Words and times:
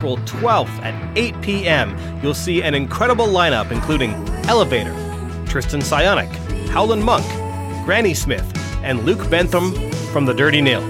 April 0.00 0.18
12th 0.18 0.68
at 0.84 1.18
8 1.18 1.42
p.m., 1.42 2.20
you'll 2.22 2.32
see 2.32 2.62
an 2.62 2.72
incredible 2.72 3.26
lineup 3.26 3.72
including 3.72 4.12
Elevator, 4.46 4.94
Tristan 5.44 5.80
Sionic, 5.80 6.28
Howland 6.68 7.02
Monk, 7.02 7.26
Granny 7.84 8.14
Smith, 8.14 8.46
and 8.84 9.04
Luke 9.04 9.28
Bentham 9.28 9.72
from 10.12 10.24
The 10.24 10.32
Dirty 10.32 10.60
Nil. 10.60 10.86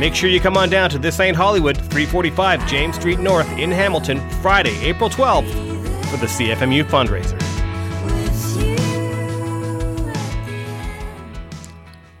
Make 0.00 0.16
sure 0.16 0.28
you 0.28 0.40
come 0.40 0.56
on 0.56 0.68
down 0.68 0.90
to 0.90 0.98
This 0.98 1.20
Ain't 1.20 1.36
Hollywood, 1.36 1.76
345 1.76 2.66
James 2.66 2.96
Street 2.96 3.20
North 3.20 3.48
in 3.56 3.70
Hamilton, 3.70 4.18
Friday, 4.42 4.76
April 4.84 5.08
12th, 5.08 5.48
for 6.10 6.16
the 6.16 6.26
CFMU 6.26 6.82
fundraiser. 6.82 7.40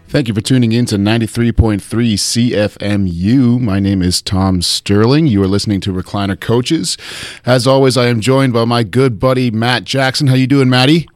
Thank 0.08 0.28
you 0.28 0.34
for 0.34 0.40
tuning 0.40 0.70
in 0.70 0.86
to 0.86 0.94
93.3 0.94 1.80
CFMU. 1.80 3.60
My 3.60 3.80
name 3.80 4.02
is 4.02 4.22
Tom 4.22 4.62
Sterling. 4.62 5.26
You 5.26 5.42
are 5.42 5.48
listening 5.48 5.80
to 5.80 5.92
Recliner 5.92 6.38
Coaches. 6.38 6.96
As 7.44 7.66
always, 7.66 7.96
I 7.96 8.06
am 8.06 8.20
joined 8.20 8.52
by 8.52 8.64
my 8.66 8.84
good 8.84 9.18
buddy 9.18 9.50
Matt 9.50 9.82
Jackson. 9.82 10.28
How 10.28 10.34
you 10.34 10.46
doing, 10.46 10.70
Matty? 10.70 11.08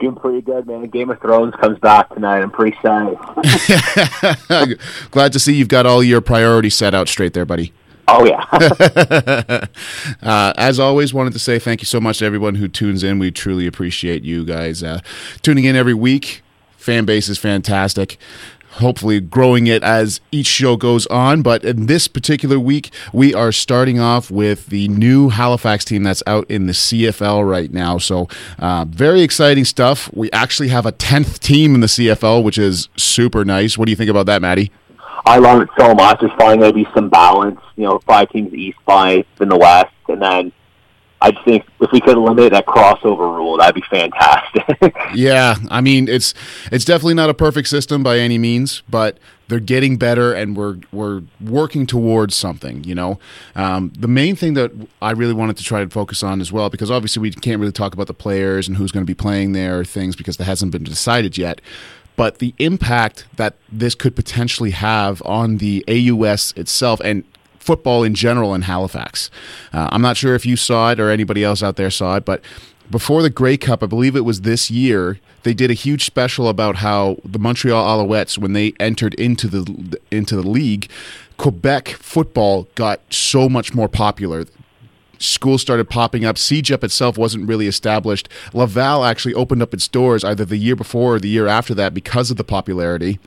Doing 0.00 0.16
pretty 0.16 0.40
good, 0.40 0.66
man. 0.66 0.88
Game 0.88 1.10
of 1.10 1.20
Thrones 1.20 1.54
comes 1.60 1.78
back 1.80 2.08
tonight. 2.14 2.40
I'm 2.40 2.50
pretty 2.50 2.74
excited. 2.74 3.18
Glad 5.10 5.34
to 5.34 5.38
see 5.38 5.54
you've 5.54 5.68
got 5.68 5.84
all 5.84 6.02
your 6.02 6.22
priorities 6.22 6.74
set 6.74 6.94
out 6.94 7.08
straight 7.08 7.34
there, 7.34 7.44
buddy. 7.44 7.74
Oh 8.08 8.24
yeah. 8.24 8.46
uh, 10.22 10.54
as 10.56 10.80
always, 10.80 11.12
wanted 11.12 11.34
to 11.34 11.38
say 11.38 11.58
thank 11.58 11.82
you 11.82 11.86
so 11.86 12.00
much 12.00 12.20
to 12.20 12.24
everyone 12.24 12.54
who 12.54 12.66
tunes 12.66 13.04
in. 13.04 13.18
We 13.18 13.30
truly 13.30 13.66
appreciate 13.66 14.24
you 14.24 14.46
guys 14.46 14.82
uh, 14.82 15.00
tuning 15.42 15.64
in 15.64 15.76
every 15.76 15.92
week. 15.92 16.42
Fan 16.88 17.04
base 17.04 17.28
is 17.28 17.36
fantastic. 17.36 18.16
Hopefully, 18.70 19.20
growing 19.20 19.66
it 19.66 19.82
as 19.82 20.22
each 20.32 20.46
show 20.46 20.74
goes 20.74 21.06
on. 21.08 21.42
But 21.42 21.62
in 21.62 21.84
this 21.84 22.08
particular 22.08 22.58
week, 22.58 22.90
we 23.12 23.34
are 23.34 23.52
starting 23.52 24.00
off 24.00 24.30
with 24.30 24.68
the 24.68 24.88
new 24.88 25.28
Halifax 25.28 25.84
team 25.84 26.02
that's 26.02 26.22
out 26.26 26.50
in 26.50 26.64
the 26.64 26.72
CFL 26.72 27.46
right 27.46 27.70
now. 27.70 27.98
So, 27.98 28.26
uh, 28.58 28.86
very 28.88 29.20
exciting 29.20 29.66
stuff. 29.66 30.08
We 30.14 30.32
actually 30.32 30.68
have 30.68 30.86
a 30.86 30.92
10th 30.92 31.40
team 31.40 31.74
in 31.74 31.82
the 31.82 31.88
CFL, 31.88 32.42
which 32.42 32.56
is 32.56 32.88
super 32.96 33.44
nice. 33.44 33.76
What 33.76 33.84
do 33.84 33.90
you 33.90 33.96
think 33.96 34.08
about 34.08 34.24
that, 34.24 34.40
Maddie? 34.40 34.72
I 35.26 35.36
love 35.36 35.60
it 35.60 35.68
so 35.78 35.92
much. 35.92 36.20
There's 36.20 36.32
finally 36.38 36.56
going 36.56 36.72
to 36.72 36.84
be 36.84 36.88
some 36.94 37.10
balance. 37.10 37.60
You 37.76 37.84
know, 37.84 37.98
five 38.06 38.30
teams 38.30 38.54
East, 38.54 38.78
five 38.86 39.26
in 39.42 39.50
the 39.50 39.58
West, 39.58 39.92
and 40.08 40.22
then 40.22 40.52
I 41.20 41.32
think 41.44 41.66
if 41.80 41.90
we 41.90 42.00
could 42.00 42.16
eliminate 42.16 42.52
that 42.52 42.66
crossover 42.66 43.18
rule, 43.36 43.56
that'd 43.56 43.74
be 43.74 43.82
fantastic. 43.90 44.94
yeah, 45.14 45.56
I 45.68 45.80
mean 45.80 46.08
it's 46.08 46.32
it's 46.70 46.84
definitely 46.84 47.14
not 47.14 47.28
a 47.28 47.34
perfect 47.34 47.68
system 47.68 48.02
by 48.02 48.18
any 48.18 48.38
means, 48.38 48.82
but 48.88 49.18
they're 49.48 49.58
getting 49.60 49.96
better, 49.96 50.32
and 50.32 50.56
we're 50.56 50.76
we're 50.92 51.22
working 51.40 51.86
towards 51.86 52.36
something. 52.36 52.84
You 52.84 52.94
know, 52.94 53.18
um, 53.56 53.92
the 53.98 54.06
main 54.06 54.36
thing 54.36 54.54
that 54.54 54.70
I 55.02 55.10
really 55.10 55.32
wanted 55.34 55.56
to 55.56 55.64
try 55.64 55.82
to 55.82 55.90
focus 55.90 56.22
on 56.22 56.40
as 56.40 56.52
well, 56.52 56.70
because 56.70 56.90
obviously 56.90 57.22
we 57.22 57.32
can't 57.32 57.58
really 57.58 57.72
talk 57.72 57.94
about 57.94 58.06
the 58.06 58.14
players 58.14 58.68
and 58.68 58.76
who's 58.76 58.92
going 58.92 59.04
to 59.04 59.10
be 59.10 59.14
playing 59.14 59.52
there, 59.52 59.80
or 59.80 59.84
things 59.84 60.14
because 60.14 60.36
that 60.36 60.44
hasn't 60.44 60.70
been 60.70 60.84
decided 60.84 61.36
yet. 61.36 61.60
But 62.14 62.38
the 62.38 62.54
impact 62.58 63.26
that 63.36 63.54
this 63.70 63.94
could 63.94 64.14
potentially 64.14 64.72
have 64.72 65.22
on 65.24 65.58
the 65.58 65.84
AUS 65.88 66.52
itself, 66.56 67.00
and 67.00 67.24
football 67.68 68.02
in 68.02 68.14
general 68.14 68.54
in 68.54 68.62
Halifax. 68.62 69.30
Uh, 69.74 69.90
I'm 69.92 70.00
not 70.00 70.16
sure 70.16 70.34
if 70.34 70.46
you 70.46 70.56
saw 70.56 70.90
it 70.90 70.98
or 70.98 71.10
anybody 71.10 71.44
else 71.44 71.62
out 71.62 71.76
there 71.76 71.90
saw 71.90 72.16
it, 72.16 72.24
but 72.24 72.40
before 72.90 73.20
the 73.20 73.28
Grey 73.28 73.58
Cup, 73.58 73.82
I 73.82 73.86
believe 73.86 74.16
it 74.16 74.24
was 74.24 74.40
this 74.40 74.70
year, 74.70 75.20
they 75.42 75.52
did 75.52 75.70
a 75.70 75.74
huge 75.74 76.06
special 76.06 76.48
about 76.48 76.76
how 76.76 77.18
the 77.26 77.38
Montreal 77.38 77.84
Alouettes, 77.84 78.38
when 78.38 78.54
they 78.54 78.72
entered 78.80 79.12
into 79.16 79.48
the 79.48 80.00
into 80.10 80.34
the 80.34 80.48
league, 80.48 80.88
Quebec 81.36 81.88
football 81.88 82.68
got 82.74 83.00
so 83.12 83.50
much 83.50 83.74
more 83.74 83.88
popular 83.88 84.46
schools 85.18 85.60
started 85.60 85.90
popping 85.90 86.24
up. 86.24 86.36
CEGEP 86.36 86.82
itself 86.82 87.18
wasn't 87.18 87.46
really 87.46 87.66
established. 87.66 88.30
Laval 88.54 89.04
actually 89.04 89.34
opened 89.34 89.60
up 89.60 89.74
its 89.74 89.88
doors 89.88 90.24
either 90.24 90.46
the 90.46 90.56
year 90.56 90.76
before 90.76 91.16
or 91.16 91.20
the 91.20 91.28
year 91.28 91.48
after 91.48 91.74
that 91.74 91.92
because 91.92 92.30
of 92.30 92.38
the 92.38 92.44
popularity 92.44 93.18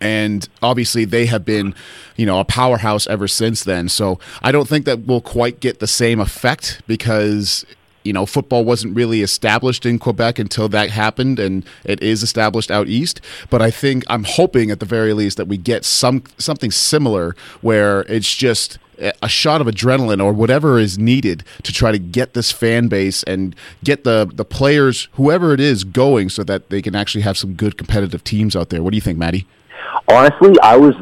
and 0.00 0.48
obviously 0.62 1.04
they 1.04 1.26
have 1.26 1.44
been 1.44 1.74
you 2.16 2.26
know 2.26 2.40
a 2.40 2.44
powerhouse 2.44 3.06
ever 3.06 3.28
since 3.28 3.64
then. 3.64 3.88
So 3.88 4.18
i 4.42 4.52
don't 4.52 4.68
think 4.68 4.84
that 4.84 5.00
we'll 5.00 5.20
quite 5.20 5.60
get 5.60 5.80
the 5.80 5.86
same 5.86 6.20
effect 6.20 6.82
because 6.86 7.64
you 8.02 8.12
know 8.12 8.26
football 8.26 8.64
wasn't 8.64 8.94
really 8.94 9.22
established 9.22 9.86
in 9.86 9.98
quebec 9.98 10.38
until 10.38 10.68
that 10.68 10.90
happened 10.90 11.38
and 11.38 11.64
it 11.84 12.02
is 12.02 12.22
established 12.22 12.70
out 12.70 12.88
east. 12.88 13.20
But 13.50 13.62
i 13.62 13.70
think 13.70 14.04
i'm 14.08 14.24
hoping 14.24 14.70
at 14.70 14.80
the 14.80 14.86
very 14.86 15.12
least 15.12 15.36
that 15.36 15.48
we 15.48 15.56
get 15.56 15.84
some 15.84 16.24
something 16.38 16.70
similar 16.70 17.34
where 17.60 18.02
it's 18.02 18.34
just 18.34 18.78
a 18.98 19.28
shot 19.28 19.60
of 19.60 19.66
adrenaline 19.66 20.22
or 20.22 20.32
whatever 20.32 20.78
is 20.78 20.98
needed 20.98 21.44
to 21.62 21.72
try 21.72 21.92
to 21.92 21.98
get 21.98 22.34
this 22.34 22.52
fan 22.52 22.88
base 22.88 23.22
and 23.24 23.54
get 23.82 24.04
the 24.04 24.30
the 24.34 24.44
players 24.44 25.08
whoever 25.12 25.52
it 25.52 25.60
is 25.60 25.84
going 25.84 26.28
so 26.28 26.44
that 26.44 26.70
they 26.70 26.80
can 26.80 26.94
actually 26.94 27.22
have 27.22 27.36
some 27.36 27.54
good 27.54 27.76
competitive 27.76 28.22
teams 28.24 28.54
out 28.54 28.70
there. 28.70 28.82
What 28.82 28.90
do 28.90 28.96
you 28.96 29.00
think 29.00 29.18
maddie 29.18 29.46
honestly, 30.08 30.58
I 30.62 30.76
was 30.76 30.94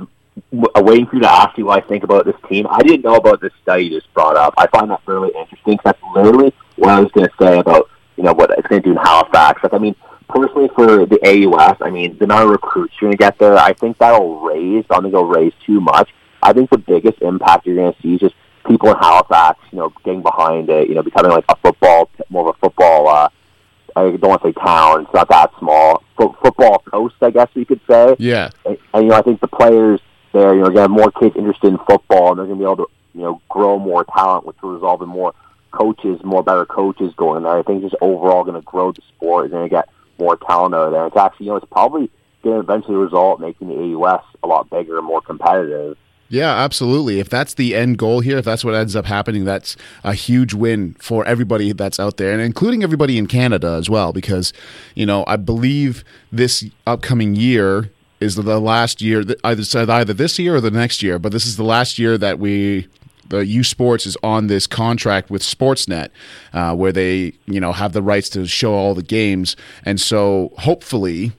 waiting 0.50 1.06
for 1.06 1.16
you 1.16 1.22
to 1.22 1.30
ask 1.30 1.56
you 1.58 1.66
what 1.66 1.82
I 1.82 1.86
think 1.86 2.04
about 2.04 2.24
this 2.24 2.36
team. 2.48 2.66
I 2.70 2.80
didn't 2.82 3.04
know 3.04 3.16
about 3.16 3.40
this 3.40 3.52
study 3.62 3.84
you 3.84 4.00
just 4.00 4.12
brought 4.14 4.36
up. 4.36 4.54
I 4.56 4.66
find 4.68 4.90
that 4.90 5.00
really 5.06 5.30
interesting 5.38 5.74
because 5.74 5.84
that's 5.84 6.02
literally 6.14 6.54
what 6.76 6.90
I 6.90 7.00
was 7.00 7.10
going 7.12 7.28
to 7.28 7.34
say 7.40 7.58
about 7.58 7.90
you 8.16 8.24
know 8.24 8.32
what 8.32 8.50
it's 8.50 8.66
going 8.68 8.82
to 8.82 8.88
do 8.88 8.92
in 8.92 8.98
Halifax. 8.98 9.62
Like, 9.62 9.74
I 9.74 9.78
mean, 9.78 9.94
personally 10.28 10.68
for 10.74 11.06
the 11.06 11.18
AUS, 11.24 11.76
I 11.80 11.90
mean, 11.90 12.16
the 12.18 12.24
amount 12.24 12.44
of 12.44 12.50
recruits 12.50 12.94
you're 13.00 13.08
going 13.08 13.18
to 13.18 13.22
get 13.22 13.38
there, 13.38 13.56
I 13.56 13.72
think 13.72 13.98
that'll 13.98 14.40
raise. 14.40 14.84
I 14.90 14.94
don't 14.94 15.04
think 15.04 15.14
it'll 15.14 15.26
raise 15.26 15.52
too 15.64 15.80
much. 15.80 16.10
I 16.42 16.52
think 16.52 16.70
the 16.70 16.78
biggest 16.78 17.22
impact 17.22 17.66
you're 17.66 17.76
going 17.76 17.92
to 17.92 18.02
see 18.02 18.14
is 18.14 18.20
just 18.20 18.34
people 18.66 18.90
in 18.90 18.96
Halifax, 18.96 19.60
you 19.70 19.78
know, 19.78 19.92
getting 20.04 20.22
behind 20.22 20.70
it, 20.70 20.88
you 20.88 20.94
know, 20.94 21.02
becoming 21.02 21.30
like 21.30 21.44
a 21.48 21.56
football, 21.56 22.10
more 22.30 22.48
of 22.48 22.56
a 22.56 22.58
football. 22.58 23.08
uh 23.08 23.28
I 23.94 24.04
don't 24.04 24.22
want 24.22 24.42
to 24.42 24.48
say 24.48 24.52
town; 24.52 25.02
it's 25.02 25.12
not 25.12 25.28
that 25.28 25.50
small. 25.58 26.01
Fo- 26.22 26.36
football 26.42 26.78
coast, 26.80 27.16
I 27.20 27.30
guess 27.30 27.48
you 27.54 27.66
could 27.66 27.80
say. 27.88 28.16
Yeah. 28.18 28.50
And, 28.64 28.78
and 28.94 29.04
you 29.04 29.10
know, 29.10 29.16
I 29.16 29.22
think 29.22 29.40
the 29.40 29.48
players 29.48 30.00
there, 30.32 30.54
you 30.54 30.62
know, 30.62 30.70
get 30.70 30.90
more 30.90 31.10
kids 31.10 31.36
interested 31.36 31.68
in 31.68 31.78
football, 31.78 32.30
and 32.30 32.38
they're 32.38 32.46
going 32.46 32.58
to 32.58 32.64
be 32.64 32.70
able 32.70 32.76
to, 32.76 32.86
you 33.14 33.22
know, 33.22 33.42
grow 33.48 33.78
more 33.78 34.04
talent, 34.04 34.46
which 34.46 34.56
will 34.62 34.72
result 34.72 35.02
in 35.02 35.08
more 35.08 35.34
coaches, 35.72 36.20
more 36.22 36.42
better 36.42 36.64
coaches 36.64 37.12
going 37.16 37.42
there. 37.42 37.58
I 37.58 37.62
think 37.62 37.82
just 37.82 37.96
overall 38.00 38.44
going 38.44 38.60
to 38.60 38.64
grow 38.64 38.92
the 38.92 39.02
sport. 39.14 39.44
You're 39.44 39.58
going 39.58 39.68
to 39.68 39.74
get 39.74 39.88
more 40.18 40.36
talent 40.36 40.74
out 40.74 40.90
there. 40.90 41.06
It's 41.06 41.16
actually, 41.16 41.46
you 41.46 41.52
know, 41.52 41.56
it's 41.56 41.66
probably 41.70 42.10
going 42.42 42.56
to 42.56 42.60
eventually 42.60 42.96
result 42.96 43.40
making 43.40 43.68
the 43.68 43.74
AUS 43.74 44.24
a 44.42 44.46
lot 44.46 44.70
bigger 44.70 44.98
and 44.98 45.06
more 45.06 45.20
competitive. 45.20 45.96
Yeah, 46.32 46.50
absolutely. 46.50 47.20
If 47.20 47.28
that's 47.28 47.52
the 47.52 47.76
end 47.76 47.98
goal 47.98 48.20
here, 48.20 48.38
if 48.38 48.46
that's 48.46 48.64
what 48.64 48.74
ends 48.74 48.96
up 48.96 49.04
happening, 49.04 49.44
that's 49.44 49.76
a 50.02 50.14
huge 50.14 50.54
win 50.54 50.94
for 50.98 51.26
everybody 51.26 51.72
that's 51.72 52.00
out 52.00 52.16
there, 52.16 52.32
and 52.32 52.40
including 52.40 52.82
everybody 52.82 53.18
in 53.18 53.26
Canada 53.26 53.76
as 53.78 53.90
well, 53.90 54.14
because, 54.14 54.54
you 54.94 55.04
know, 55.04 55.24
I 55.26 55.36
believe 55.36 56.04
this 56.32 56.64
upcoming 56.86 57.34
year 57.36 57.90
is 58.18 58.36
the 58.36 58.58
last 58.58 59.02
year, 59.02 59.22
either 59.44 59.62
either 59.92 60.14
this 60.14 60.38
year 60.38 60.56
or 60.56 60.62
the 60.62 60.70
next 60.70 61.02
year, 61.02 61.18
but 61.18 61.32
this 61.32 61.44
is 61.44 61.58
the 61.58 61.64
last 61.64 61.98
year 61.98 62.16
that 62.16 62.38
we 62.38 62.88
the 63.28 63.44
U 63.44 63.62
Sports 63.62 64.06
is 64.06 64.16
on 64.22 64.46
this 64.46 64.66
contract 64.66 65.28
with 65.28 65.42
Sportsnet, 65.42 66.08
uh, 66.54 66.74
where 66.74 66.92
they 66.92 67.34
you 67.44 67.60
know 67.60 67.72
have 67.72 67.92
the 67.92 68.00
rights 68.00 68.30
to 68.30 68.46
show 68.46 68.72
all 68.72 68.94
the 68.94 69.02
games, 69.02 69.54
and 69.84 70.00
so 70.00 70.50
hopefully 70.60 71.32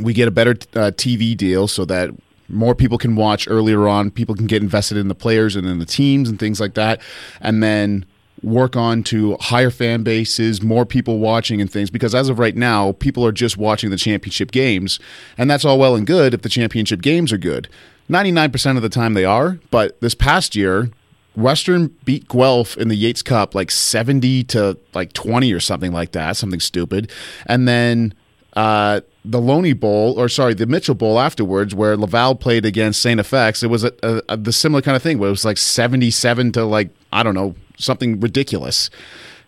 we 0.00 0.12
get 0.12 0.26
a 0.26 0.32
better 0.32 0.56
uh, 0.74 0.90
TV 0.90 1.36
deal 1.36 1.68
so 1.68 1.84
that 1.84 2.10
more 2.50 2.74
people 2.74 2.98
can 2.98 3.16
watch 3.16 3.46
earlier 3.48 3.88
on. 3.88 4.10
People 4.10 4.34
can 4.34 4.46
get 4.46 4.62
invested 4.62 4.96
in 4.96 5.08
the 5.08 5.14
players 5.14 5.56
and 5.56 5.66
in 5.66 5.78
the 5.78 5.86
teams 5.86 6.28
and 6.28 6.38
things 6.38 6.60
like 6.60 6.74
that. 6.74 7.00
And 7.40 7.62
then 7.62 8.04
work 8.42 8.76
on 8.76 9.02
to 9.04 9.36
higher 9.40 9.70
fan 9.70 10.02
bases, 10.02 10.62
more 10.62 10.86
people 10.86 11.18
watching 11.18 11.60
and 11.60 11.70
things. 11.70 11.90
Because 11.90 12.14
as 12.14 12.28
of 12.28 12.38
right 12.38 12.56
now, 12.56 12.92
people 12.92 13.24
are 13.24 13.32
just 13.32 13.56
watching 13.56 13.90
the 13.90 13.96
championship 13.96 14.50
games. 14.50 14.98
And 15.36 15.50
that's 15.50 15.64
all 15.64 15.78
well 15.78 15.94
and 15.94 16.06
good 16.06 16.34
if 16.34 16.42
the 16.42 16.48
championship 16.48 17.02
games 17.02 17.32
are 17.32 17.38
good. 17.38 17.68
99% 18.08 18.76
of 18.76 18.82
the 18.82 18.88
time 18.88 19.14
they 19.14 19.24
are. 19.24 19.58
But 19.70 20.00
this 20.00 20.14
past 20.14 20.56
year, 20.56 20.90
Western 21.36 21.88
beat 22.04 22.28
Guelph 22.28 22.76
in 22.76 22.88
the 22.88 22.96
Yates 22.96 23.22
Cup 23.22 23.54
like 23.54 23.70
70 23.70 24.44
to 24.44 24.76
like 24.94 25.12
20 25.12 25.52
or 25.52 25.60
something 25.60 25.92
like 25.92 26.12
that, 26.12 26.36
something 26.36 26.60
stupid. 26.60 27.10
And 27.46 27.68
then 27.68 28.14
uh, 28.54 29.00
the 29.24 29.40
Loney 29.40 29.72
Bowl, 29.72 30.18
or 30.18 30.28
sorry, 30.28 30.54
the 30.54 30.66
Mitchell 30.66 30.94
Bowl 30.94 31.18
afterwards, 31.18 31.74
where 31.74 31.96
Laval 31.96 32.34
played 32.34 32.64
against 32.64 33.02
Saint 33.02 33.20
FX, 33.20 33.62
it 33.62 33.66
was 33.66 33.84
a, 33.84 33.92
a, 34.02 34.22
a, 34.30 34.36
the 34.36 34.52
similar 34.52 34.80
kind 34.80 34.96
of 34.96 35.02
thing 35.02 35.18
where 35.18 35.28
it 35.28 35.32
was 35.32 35.44
like 35.44 35.58
77 35.58 36.52
to 36.52 36.64
like, 36.64 36.90
I 37.12 37.22
don't 37.22 37.34
know, 37.34 37.54
something 37.76 38.18
ridiculous. 38.20 38.88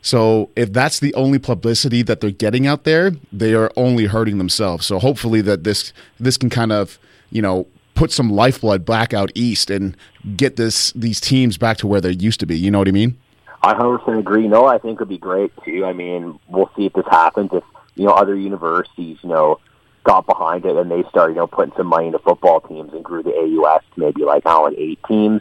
So 0.03 0.51
if 0.57 0.73
that's 0.73 0.99
the 0.99 1.15
only 1.15 1.39
publicity 1.39 2.03
that 2.03 2.21
they're 2.21 2.31
getting 2.31 2.67
out 2.67 2.85
there, 2.85 3.13
they 3.33 3.55
are 3.55 3.71
only 3.77 4.07
hurting 4.07 4.39
themselves. 4.39 4.85
So 4.85 4.99
hopefully 4.99 5.41
that 5.43 5.65
this 5.65 5.93
this 6.19 6.37
can 6.37 6.51
kind 6.51 6.73
of, 6.73 6.99
you 7.31 7.41
know, 7.41 7.67
put 7.95 8.11
some 8.11 8.29
lifeblood 8.29 8.85
back 8.85 9.15
out 9.15 9.31
east 9.35 9.71
and 9.71 9.97
get 10.37 10.57
this 10.57 10.93
these 10.93 11.21
teams 11.21 11.57
back 11.57 11.77
to 11.79 11.87
where 11.87 12.01
they 12.01 12.11
used 12.11 12.41
to 12.41 12.47
be. 12.47 12.59
You 12.59 12.71
know 12.71 12.79
what 12.79 12.89
I 12.89 12.93
mean? 12.93 13.17
I 13.63 13.75
100% 13.75 14.19
agree. 14.19 14.49
No, 14.49 14.67
I 14.67 14.79
think 14.79 14.95
it 14.95 14.99
would 15.01 15.09
be 15.09 15.19
great 15.19 15.53
too. 15.65 15.85
I 15.85 15.93
mean, 15.93 16.39
we'll 16.49 16.71
see 16.77 16.87
if 16.87 16.95
this 16.95 17.07
happens. 17.09 17.51
If 17.53 17.63
you 17.95 18.07
know, 18.07 18.13
other 18.13 18.37
universities, 18.37 19.19
you 19.23 19.29
know, 19.29 19.61
got 20.05 20.27
behind 20.27 20.65
it 20.65 20.77
and 20.77 20.91
they 20.91 21.05
started, 21.09 21.35
you 21.35 21.41
know, 21.41 21.47
putting 21.47 21.75
some 21.77 21.87
money 21.87 22.07
into 22.07 22.19
football 22.19 22.61
teams 22.61 22.93
and 22.93 23.05
grew 23.05 23.23
the 23.23 23.31
AUS 23.31 23.83
to 23.95 24.01
maybe 24.01 24.25
like, 24.25 24.45
I 24.47 24.51
don't 24.51 24.73
know, 24.73 24.79
eight 24.79 24.99
teams. 25.07 25.41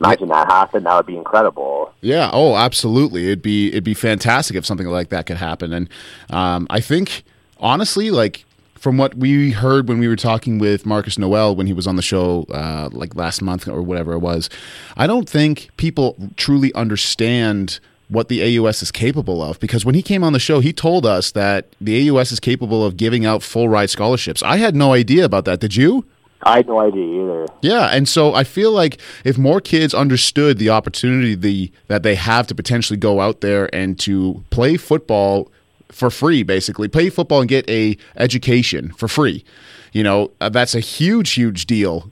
Imagine 0.00 0.28
that 0.28 0.48
happen. 0.48 0.84
That 0.84 0.96
would 0.96 1.06
be 1.06 1.16
incredible. 1.16 1.92
Yeah. 2.02 2.30
Oh, 2.32 2.54
absolutely. 2.54 3.26
It'd 3.26 3.40
be 3.40 3.68
it'd 3.68 3.82
be 3.82 3.94
fantastic 3.94 4.54
if 4.56 4.66
something 4.66 4.86
like 4.86 5.08
that 5.08 5.24
could 5.24 5.38
happen. 5.38 5.72
And 5.72 5.88
um, 6.28 6.66
I 6.68 6.80
think 6.80 7.24
honestly, 7.58 8.10
like 8.10 8.44
from 8.74 8.98
what 8.98 9.14
we 9.14 9.52
heard 9.52 9.88
when 9.88 9.98
we 9.98 10.06
were 10.06 10.16
talking 10.16 10.58
with 10.58 10.84
Marcus 10.84 11.18
Noel 11.18 11.56
when 11.56 11.66
he 11.66 11.72
was 11.72 11.86
on 11.86 11.96
the 11.96 12.02
show 12.02 12.44
uh, 12.50 12.90
like 12.92 13.16
last 13.16 13.40
month 13.40 13.66
or 13.66 13.80
whatever 13.80 14.12
it 14.12 14.18
was, 14.18 14.50
I 14.98 15.06
don't 15.06 15.28
think 15.28 15.70
people 15.78 16.14
truly 16.36 16.74
understand 16.74 17.80
what 18.08 18.28
the 18.28 18.58
AUS 18.58 18.82
is 18.82 18.92
capable 18.92 19.42
of 19.42 19.58
because 19.58 19.84
when 19.84 19.94
he 19.94 20.02
came 20.02 20.22
on 20.22 20.32
the 20.32 20.38
show, 20.38 20.60
he 20.60 20.72
told 20.72 21.04
us 21.04 21.32
that 21.32 21.66
the 21.80 22.08
AUS 22.08 22.32
is 22.32 22.40
capable 22.40 22.84
of 22.84 22.96
giving 22.96 23.26
out 23.26 23.42
full 23.42 23.68
ride 23.68 23.90
scholarships. 23.90 24.42
I 24.42 24.58
had 24.58 24.76
no 24.76 24.92
idea 24.92 25.24
about 25.24 25.44
that. 25.46 25.60
Did 25.60 25.74
you? 25.76 26.04
I 26.42 26.58
had 26.58 26.68
no 26.68 26.78
idea 26.78 27.22
either. 27.22 27.46
Yeah, 27.62 27.86
and 27.86 28.08
so 28.08 28.34
I 28.34 28.44
feel 28.44 28.70
like 28.70 29.00
if 29.24 29.36
more 29.36 29.60
kids 29.60 29.94
understood 29.94 30.58
the 30.58 30.70
opportunity 30.70 31.34
the 31.34 31.72
that 31.88 32.02
they 32.02 32.14
have 32.14 32.46
to 32.48 32.54
potentially 32.54 32.96
go 32.96 33.20
out 33.20 33.40
there 33.40 33.74
and 33.74 33.98
to 34.00 34.44
play 34.50 34.76
football 34.76 35.50
for 35.90 36.10
free 36.10 36.42
basically 36.42 36.88
play 36.88 37.08
football 37.08 37.40
and 37.40 37.48
get 37.48 37.68
a 37.70 37.96
education 38.16 38.92
for 38.94 39.06
free 39.06 39.44
you 39.92 40.02
know 40.02 40.30
uh, 40.40 40.48
that's 40.48 40.74
a 40.74 40.80
huge 40.80 41.32
huge 41.32 41.64
deal 41.64 42.10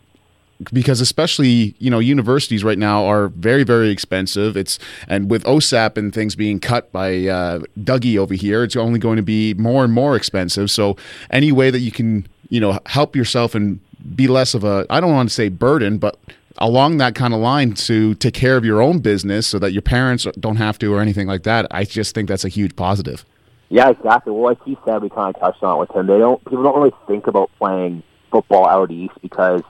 because 0.72 1.00
especially 1.00 1.74
you 1.78 1.90
know 1.90 1.98
universities 1.98 2.62
right 2.62 2.78
now 2.78 3.04
are 3.04 3.28
very 3.28 3.64
very 3.64 3.90
expensive 3.90 4.56
it's 4.56 4.78
and 5.08 5.30
with 5.30 5.44
osap 5.44 5.96
and 5.96 6.14
things 6.14 6.36
being 6.36 6.60
cut 6.60 6.90
by 6.92 7.26
uh, 7.26 7.60
dougie 7.80 8.16
over 8.16 8.34
here 8.34 8.62
it's 8.62 8.76
only 8.76 8.98
going 8.98 9.16
to 9.16 9.22
be 9.22 9.54
more 9.54 9.84
and 9.84 9.92
more 9.92 10.16
expensive 10.16 10.70
so 10.70 10.96
any 11.30 11.52
way 11.52 11.70
that 11.70 11.80
you 11.80 11.90
can 11.90 12.26
you 12.48 12.60
know 12.60 12.78
help 12.86 13.16
yourself 13.16 13.54
and 13.54 13.80
be 14.14 14.26
less 14.28 14.54
of 14.54 14.64
a 14.64 14.86
i 14.90 15.00
don't 15.00 15.12
want 15.12 15.28
to 15.28 15.34
say 15.34 15.48
burden 15.48 15.98
but 15.98 16.18
along 16.58 16.98
that 16.98 17.16
kind 17.16 17.34
of 17.34 17.40
line 17.40 17.72
to 17.72 18.14
take 18.14 18.34
care 18.34 18.56
of 18.56 18.64
your 18.64 18.80
own 18.80 19.00
business 19.00 19.46
so 19.46 19.58
that 19.58 19.72
your 19.72 19.82
parents 19.82 20.24
don't 20.38 20.56
have 20.56 20.78
to 20.78 20.94
or 20.94 21.00
anything 21.00 21.26
like 21.26 21.42
that 21.42 21.66
i 21.70 21.84
just 21.84 22.14
think 22.14 22.28
that's 22.28 22.44
a 22.44 22.48
huge 22.48 22.76
positive 22.76 23.24
yeah, 23.70 23.88
exactly. 23.88 24.32
Well, 24.32 24.44
like 24.44 24.62
he 24.62 24.78
said, 24.84 25.02
we 25.02 25.08
kind 25.08 25.34
of 25.34 25.40
touched 25.40 25.62
on 25.64 25.76
it 25.76 25.80
with 25.80 25.90
him. 25.90 26.06
They 26.06 26.18
don't 26.18 26.38
people 26.44 26.62
don't 26.62 26.76
really 26.76 26.94
think 27.08 27.26
about 27.26 27.50
playing 27.58 28.04
football 28.30 28.68
out 28.68 28.90
east 28.90 29.14
because 29.22 29.62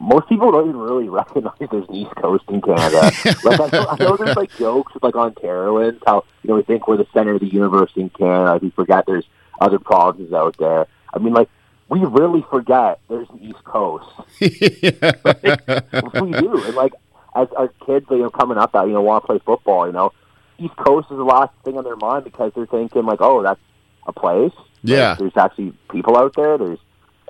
most 0.00 0.28
people 0.28 0.50
don't 0.50 0.68
even 0.68 0.80
really 0.80 1.10
recognize 1.10 1.52
there's 1.58 1.86
an 1.86 1.94
East 1.94 2.14
Coast 2.16 2.44
in 2.48 2.62
Canada. 2.62 3.02
like 3.44 3.60
I 3.60 3.68
know, 3.68 3.86
I 3.86 3.96
know 3.98 4.16
there's 4.16 4.36
like 4.36 4.50
jokes 4.56 4.94
with 4.94 5.02
like 5.02 5.14
Ontarians, 5.14 6.00
how 6.06 6.24
you 6.42 6.48
know 6.48 6.56
we 6.56 6.62
think 6.62 6.88
we're 6.88 6.96
the 6.96 7.06
center 7.12 7.34
of 7.34 7.40
the 7.40 7.46
universe 7.46 7.92
in 7.94 8.08
Canada. 8.08 8.58
We 8.62 8.70
forget 8.70 9.04
there's 9.06 9.26
other 9.60 9.78
provinces 9.78 10.32
out 10.32 10.56
there. 10.58 10.86
I 11.12 11.18
mean, 11.18 11.34
like 11.34 11.50
we 11.90 12.02
really 12.04 12.42
forget 12.50 13.00
there's 13.10 13.28
an 13.28 13.40
East 13.42 13.62
Coast. 13.64 14.06
like, 14.40 16.14
we 16.14 16.32
do, 16.32 16.64
and 16.64 16.74
like 16.74 16.94
as 17.36 17.48
our 17.56 17.68
kids, 17.84 18.06
you 18.10 18.18
know, 18.18 18.30
coming 18.30 18.56
up 18.56 18.72
that 18.72 18.86
you 18.86 18.94
know 18.94 19.02
want 19.02 19.22
to 19.22 19.26
play 19.26 19.38
football, 19.44 19.86
you 19.86 19.92
know, 19.92 20.12
East 20.58 20.76
Coast 20.76 21.08
is 21.10 21.18
the 21.18 21.24
last 21.24 21.52
thing 21.62 21.76
on 21.76 21.84
their 21.84 21.96
mind 21.96 22.24
because 22.24 22.52
they're 22.54 22.64
thinking 22.64 23.04
like, 23.04 23.20
oh, 23.20 23.42
that's 23.42 23.60
a 24.06 24.14
place. 24.14 24.52
Yeah, 24.82 25.10
like, 25.10 25.18
there's 25.18 25.36
actually 25.36 25.74
people 25.90 26.16
out 26.16 26.34
there. 26.36 26.56
There's 26.56 26.78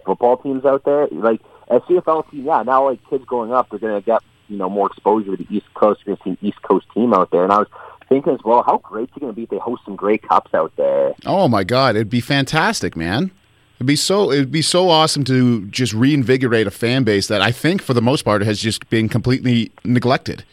football 0.06 0.36
teams 0.36 0.64
out 0.64 0.84
there. 0.84 1.08
Like 1.10 1.40
a 1.70 1.80
CFL 1.80 2.30
team, 2.30 2.44
yeah. 2.44 2.62
Now, 2.62 2.90
like 2.90 2.98
kids 3.08 3.24
growing 3.24 3.52
up, 3.52 3.70
they're 3.70 3.78
going 3.78 3.94
to 3.94 4.04
get 4.04 4.22
you 4.48 4.56
know 4.56 4.68
more 4.68 4.88
exposure 4.88 5.36
to 5.36 5.42
the 5.42 5.54
East 5.54 5.72
Coast. 5.74 6.00
You're 6.04 6.16
going 6.16 6.18
to 6.18 6.22
see 6.24 6.30
an 6.30 6.48
East 6.48 6.62
Coast 6.62 6.86
team 6.92 7.14
out 7.14 7.30
there, 7.30 7.44
and 7.44 7.52
I 7.52 7.58
was 7.58 7.68
thinking 8.08 8.34
as 8.34 8.40
well, 8.44 8.62
how 8.62 8.78
great 8.78 9.04
is 9.04 9.16
it 9.16 9.20
going 9.20 9.32
to 9.32 9.36
be 9.36 9.44
if 9.44 9.48
they 9.48 9.58
host 9.58 9.82
some 9.84 9.96
Grey 9.96 10.18
Cups 10.18 10.52
out 10.52 10.72
there? 10.76 11.14
Oh 11.24 11.48
my 11.48 11.64
God, 11.64 11.96
it'd 11.96 12.10
be 12.10 12.20
fantastic, 12.20 12.96
man. 12.96 13.30
It'd 13.76 13.86
be 13.86 13.96
so 13.96 14.30
it'd 14.30 14.52
be 14.52 14.60
so 14.60 14.90
awesome 14.90 15.24
to 15.24 15.66
just 15.68 15.94
reinvigorate 15.94 16.66
a 16.66 16.70
fan 16.70 17.02
base 17.02 17.28
that 17.28 17.40
I 17.40 17.50
think 17.50 17.80
for 17.80 17.94
the 17.94 18.02
most 18.02 18.26
part 18.26 18.42
has 18.42 18.60
just 18.60 18.90
been 18.90 19.08
completely 19.08 19.72
neglected. 19.84 20.44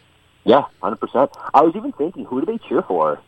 Yeah, 0.46 0.64
hundred 0.82 1.02
percent. 1.02 1.32
I 1.54 1.62
was 1.62 1.76
even 1.76 1.92
thinking, 1.92 2.24
who 2.24 2.40
do 2.40 2.46
they 2.46 2.58
cheer 2.70 2.84
for? 2.84 3.20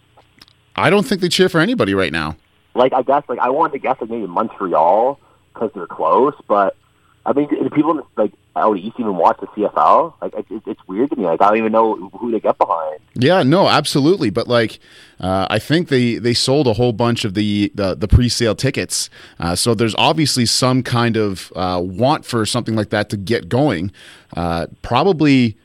I 0.77 0.89
don't 0.89 1.05
think 1.05 1.19
they 1.19 1.27
cheer 1.27 1.49
for 1.49 1.59
anybody 1.59 1.93
right 1.93 2.13
now. 2.13 2.37
Like 2.75 2.93
I 2.93 3.01
guess, 3.01 3.23
like 3.27 3.39
I 3.39 3.49
wanted 3.49 3.73
to 3.73 3.79
guess, 3.79 3.97
like 3.99 4.09
maybe 4.09 4.25
Montreal 4.25 5.19
because 5.53 5.71
they're 5.75 5.87
close. 5.87 6.35
But 6.47 6.77
I 7.25 7.33
mean, 7.33 7.47
people 7.69 8.01
like 8.17 8.31
out 8.55 8.77
east 8.77 8.95
even 8.99 9.15
watch 9.15 9.39
the 9.39 9.47
CFL? 9.47 10.13
Like 10.21 10.33
it, 10.35 10.63
it's 10.65 10.87
weird 10.87 11.09
to 11.11 11.15
me. 11.15 11.25
Like 11.25 11.41
I 11.41 11.49
don't 11.49 11.57
even 11.57 11.71
know 11.71 12.09
who 12.09 12.31
they 12.31 12.39
get 12.39 12.57
behind. 12.57 12.99
Yeah, 13.15 13.43
no, 13.43 13.67
absolutely. 13.67 14.29
But 14.29 14.47
like, 14.47 14.79
uh, 15.19 15.47
I 15.49 15.59
think 15.59 15.89
they 15.89 16.15
they 16.15 16.33
sold 16.33 16.67
a 16.67 16.73
whole 16.73 16.93
bunch 16.93 17.25
of 17.25 17.33
the 17.33 17.71
the, 17.75 17.95
the 17.95 18.07
pre 18.07 18.29
sale 18.29 18.55
tickets. 18.55 19.09
Uh, 19.39 19.55
so 19.55 19.73
there's 19.73 19.95
obviously 19.95 20.45
some 20.45 20.83
kind 20.83 21.17
of 21.17 21.51
uh, 21.55 21.81
want 21.83 22.25
for 22.25 22.45
something 22.45 22.75
like 22.75 22.89
that 22.89 23.09
to 23.09 23.17
get 23.17 23.49
going. 23.49 23.91
Uh, 24.35 24.67
probably 24.81 25.57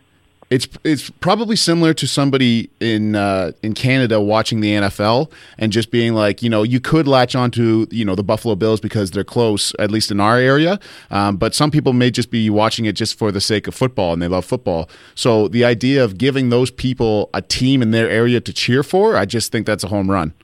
it's 0.55 0.69
it's 0.85 1.11
probably 1.11 1.57
similar 1.57 1.93
to 1.95 2.07
somebody 2.07 2.71
in 2.79 3.17
uh, 3.17 3.51
in 3.65 3.75
Canada 3.75 4.21
watching 4.21 4.61
the 4.61 4.71
NFL 4.71 5.33
and 5.59 5.73
just 5.73 5.91
being 5.91 6.15
like, 6.15 6.45
you 6.45 6.49
know, 6.49 6.63
you 6.63 6.79
could 6.79 7.09
latch 7.09 7.35
onto 7.35 7.89
you 7.91 8.05
know 8.05 8.15
the 8.15 8.23
Buffalo 8.23 8.55
Bills 8.55 8.81
because 8.81 9.11
they're 9.11 9.25
close, 9.25 9.75
at 9.81 9.91
least 9.91 10.13
in 10.13 10.21
our 10.21 10.39
area. 10.39 10.79
Um, 11.11 11.39
but 11.39 11.57
some 11.57 11.73
people 11.73 11.93
may 11.93 12.09
just 12.09 12.31
be 12.31 12.49
watching 12.51 12.85
it 12.85 12.93
just 12.93 13.19
for 13.19 13.33
the 13.33 13.41
sake 13.41 13.67
of 13.67 13.75
football 13.75 14.13
and 14.13 14.23
they 14.23 14.29
love 14.29 14.45
football. 14.45 14.89
So 15.17 15.49
the 15.49 15.65
idea 15.65 16.05
of 16.05 16.19
giving 16.19 16.51
those 16.51 16.71
people 16.71 17.31
a 17.35 17.43
team 17.43 17.83
in 17.83 17.91
their 17.91 18.09
area 18.09 18.41
to 18.41 18.53
cheer 18.53 18.85
for, 18.85 19.17
I 19.17 19.25
just 19.25 19.51
think 19.51 19.67
that's 19.67 19.83
a 19.83 19.89
home 19.89 20.09
run. 20.09 20.35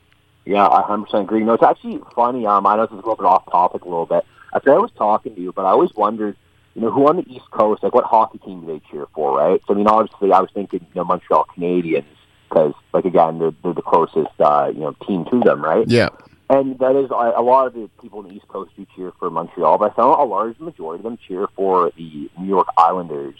Yeah, 0.43 0.67
I 0.67 0.81
100% 0.81 1.21
agree. 1.21 1.43
No, 1.43 1.53
it's 1.53 1.63
actually 1.63 2.01
funny. 2.13 2.45
Um, 2.45 2.67
I 2.67 2.75
know 2.75 2.85
this 2.85 2.91
is 2.91 2.93
a 2.93 2.95
little 2.97 3.15
bit 3.15 3.25
off 3.25 3.45
topic 3.49 3.83
a 3.83 3.87
little 3.87 4.07
bit. 4.07 4.25
I 4.51 4.59
said 4.59 4.73
I 4.73 4.79
was 4.79 4.91
talking 4.97 5.35
to 5.35 5.41
you, 5.41 5.53
but 5.53 5.63
I 5.63 5.69
always 5.69 5.93
wondered 5.95 6.35
you 6.75 6.81
know, 6.81 6.91
who 6.91 7.07
on 7.07 7.17
the 7.17 7.27
East 7.29 7.49
Coast, 7.51 7.83
like 7.83 7.93
what 7.93 8.05
hockey 8.05 8.37
team 8.39 8.61
do 8.61 8.67
they 8.67 8.81
cheer 8.91 9.05
for, 9.13 9.37
right? 9.37 9.61
So, 9.67 9.73
I 9.73 9.77
mean, 9.77 9.87
obviously, 9.87 10.31
I 10.31 10.39
was 10.39 10.49
thinking, 10.53 10.79
you 10.81 10.95
know, 10.95 11.03
Montreal 11.03 11.45
Canadiens, 11.55 12.05
because, 12.49 12.73
like, 12.93 13.05
again, 13.05 13.39
they're, 13.39 13.53
they're 13.63 13.73
the 13.73 13.81
closest, 13.81 14.39
uh, 14.39 14.71
you 14.73 14.81
know, 14.81 14.95
team 15.07 15.25
to 15.31 15.39
them, 15.39 15.63
right? 15.63 15.87
Yeah. 15.87 16.09
And 16.49 16.77
that 16.79 16.97
is, 16.97 17.09
a 17.09 17.41
lot 17.41 17.67
of 17.67 17.73
the 17.73 17.89
people 18.01 18.19
on 18.19 18.27
the 18.27 18.33
East 18.33 18.47
Coast 18.49 18.71
do 18.75 18.85
cheer 18.93 19.13
for 19.19 19.29
Montreal, 19.29 19.77
but 19.77 19.91
I 19.91 19.95
found 19.95 20.19
a 20.19 20.23
large 20.23 20.59
majority 20.59 20.99
of 20.99 21.03
them 21.03 21.17
cheer 21.25 21.47
for 21.55 21.91
the 21.95 22.29
New 22.37 22.47
York 22.47 22.67
Islanders. 22.77 23.35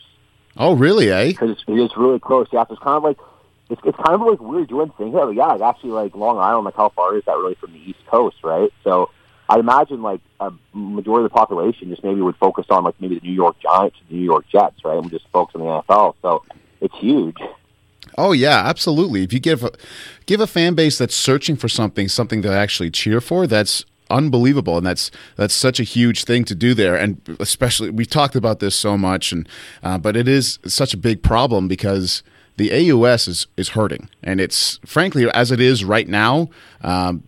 Oh, 0.55 0.75
really, 0.77 1.11
eh? 1.11 1.27
Because 1.27 1.51
it's, 1.51 1.63
it's 1.67 1.97
really 1.97 2.19
close. 2.19 2.47
Yeah, 2.53 2.65
so 2.67 2.73
it's 2.73 2.83
kind 2.83 2.95
of 2.95 3.03
like, 3.03 3.17
it's, 3.69 3.81
it's 3.83 3.97
kind 3.97 4.15
of 4.15 4.21
like 4.21 4.39
weird 4.39 4.69
doing 4.69 4.91
things. 4.97 5.13
Yeah, 5.13 5.29
yeah, 5.29 5.53
it's 5.53 5.61
actually 5.61 5.91
like 5.91 6.15
Long 6.15 6.37
Island, 6.37 6.65
like 6.65 6.75
how 6.75 6.89
far 6.89 7.17
is 7.17 7.23
that 7.25 7.35
really 7.35 7.55
from 7.55 7.73
the 7.73 7.79
East 7.79 7.99
Coast, 8.07 8.37
right? 8.43 8.71
So, 8.83 9.09
I 9.51 9.59
imagine 9.59 10.01
like 10.01 10.21
a 10.39 10.49
majority 10.73 11.25
of 11.25 11.31
the 11.31 11.35
population 11.35 11.89
just 11.89 12.05
maybe 12.05 12.21
would 12.21 12.37
focus 12.37 12.67
on 12.69 12.85
like 12.85 12.95
maybe 13.01 13.19
the 13.19 13.27
New 13.27 13.33
York 13.33 13.57
Giants, 13.59 13.97
the 14.07 14.15
New 14.15 14.23
York 14.23 14.45
Jets, 14.49 14.77
right? 14.85 14.95
And 14.95 15.03
we 15.03 15.11
just 15.11 15.27
focus 15.27 15.55
on 15.55 15.61
the 15.61 15.67
NFL. 15.67 16.15
So 16.21 16.45
it's 16.79 16.95
huge. 16.95 17.35
Oh 18.17 18.31
yeah, 18.31 18.63
absolutely. 18.65 19.23
If 19.23 19.33
you 19.33 19.41
give 19.41 19.65
a, 19.65 19.71
give 20.25 20.39
a 20.39 20.47
fan 20.47 20.73
base 20.73 20.97
that's 20.97 21.13
searching 21.13 21.57
for 21.57 21.67
something, 21.67 22.07
something 22.07 22.41
to 22.43 22.49
actually 22.49 22.91
cheer 22.91 23.19
for, 23.19 23.45
that's 23.45 23.83
unbelievable 24.09 24.77
and 24.77 24.85
that's 24.85 25.09
that's 25.37 25.53
such 25.53 25.79
a 25.79 25.83
huge 25.83 26.25
thing 26.25 26.43
to 26.43 26.53
do 26.53 26.73
there 26.73 26.97
and 26.97 27.21
especially 27.39 27.89
we've 27.89 28.09
talked 28.09 28.35
about 28.35 28.59
this 28.59 28.75
so 28.75 28.97
much 28.97 29.31
and 29.31 29.47
uh, 29.83 29.97
but 29.97 30.17
it 30.17 30.27
is 30.27 30.59
such 30.65 30.93
a 30.93 30.97
big 30.97 31.23
problem 31.23 31.69
because 31.69 32.21
the 32.61 32.91
AUS 32.91 33.27
is 33.27 33.47
is 33.57 33.69
hurting, 33.69 34.07
and 34.21 34.39
it's 34.39 34.79
frankly 34.85 35.27
as 35.31 35.51
it 35.51 35.59
is 35.59 35.83
right 35.83 36.07
now, 36.07 36.47
um, 36.83 37.23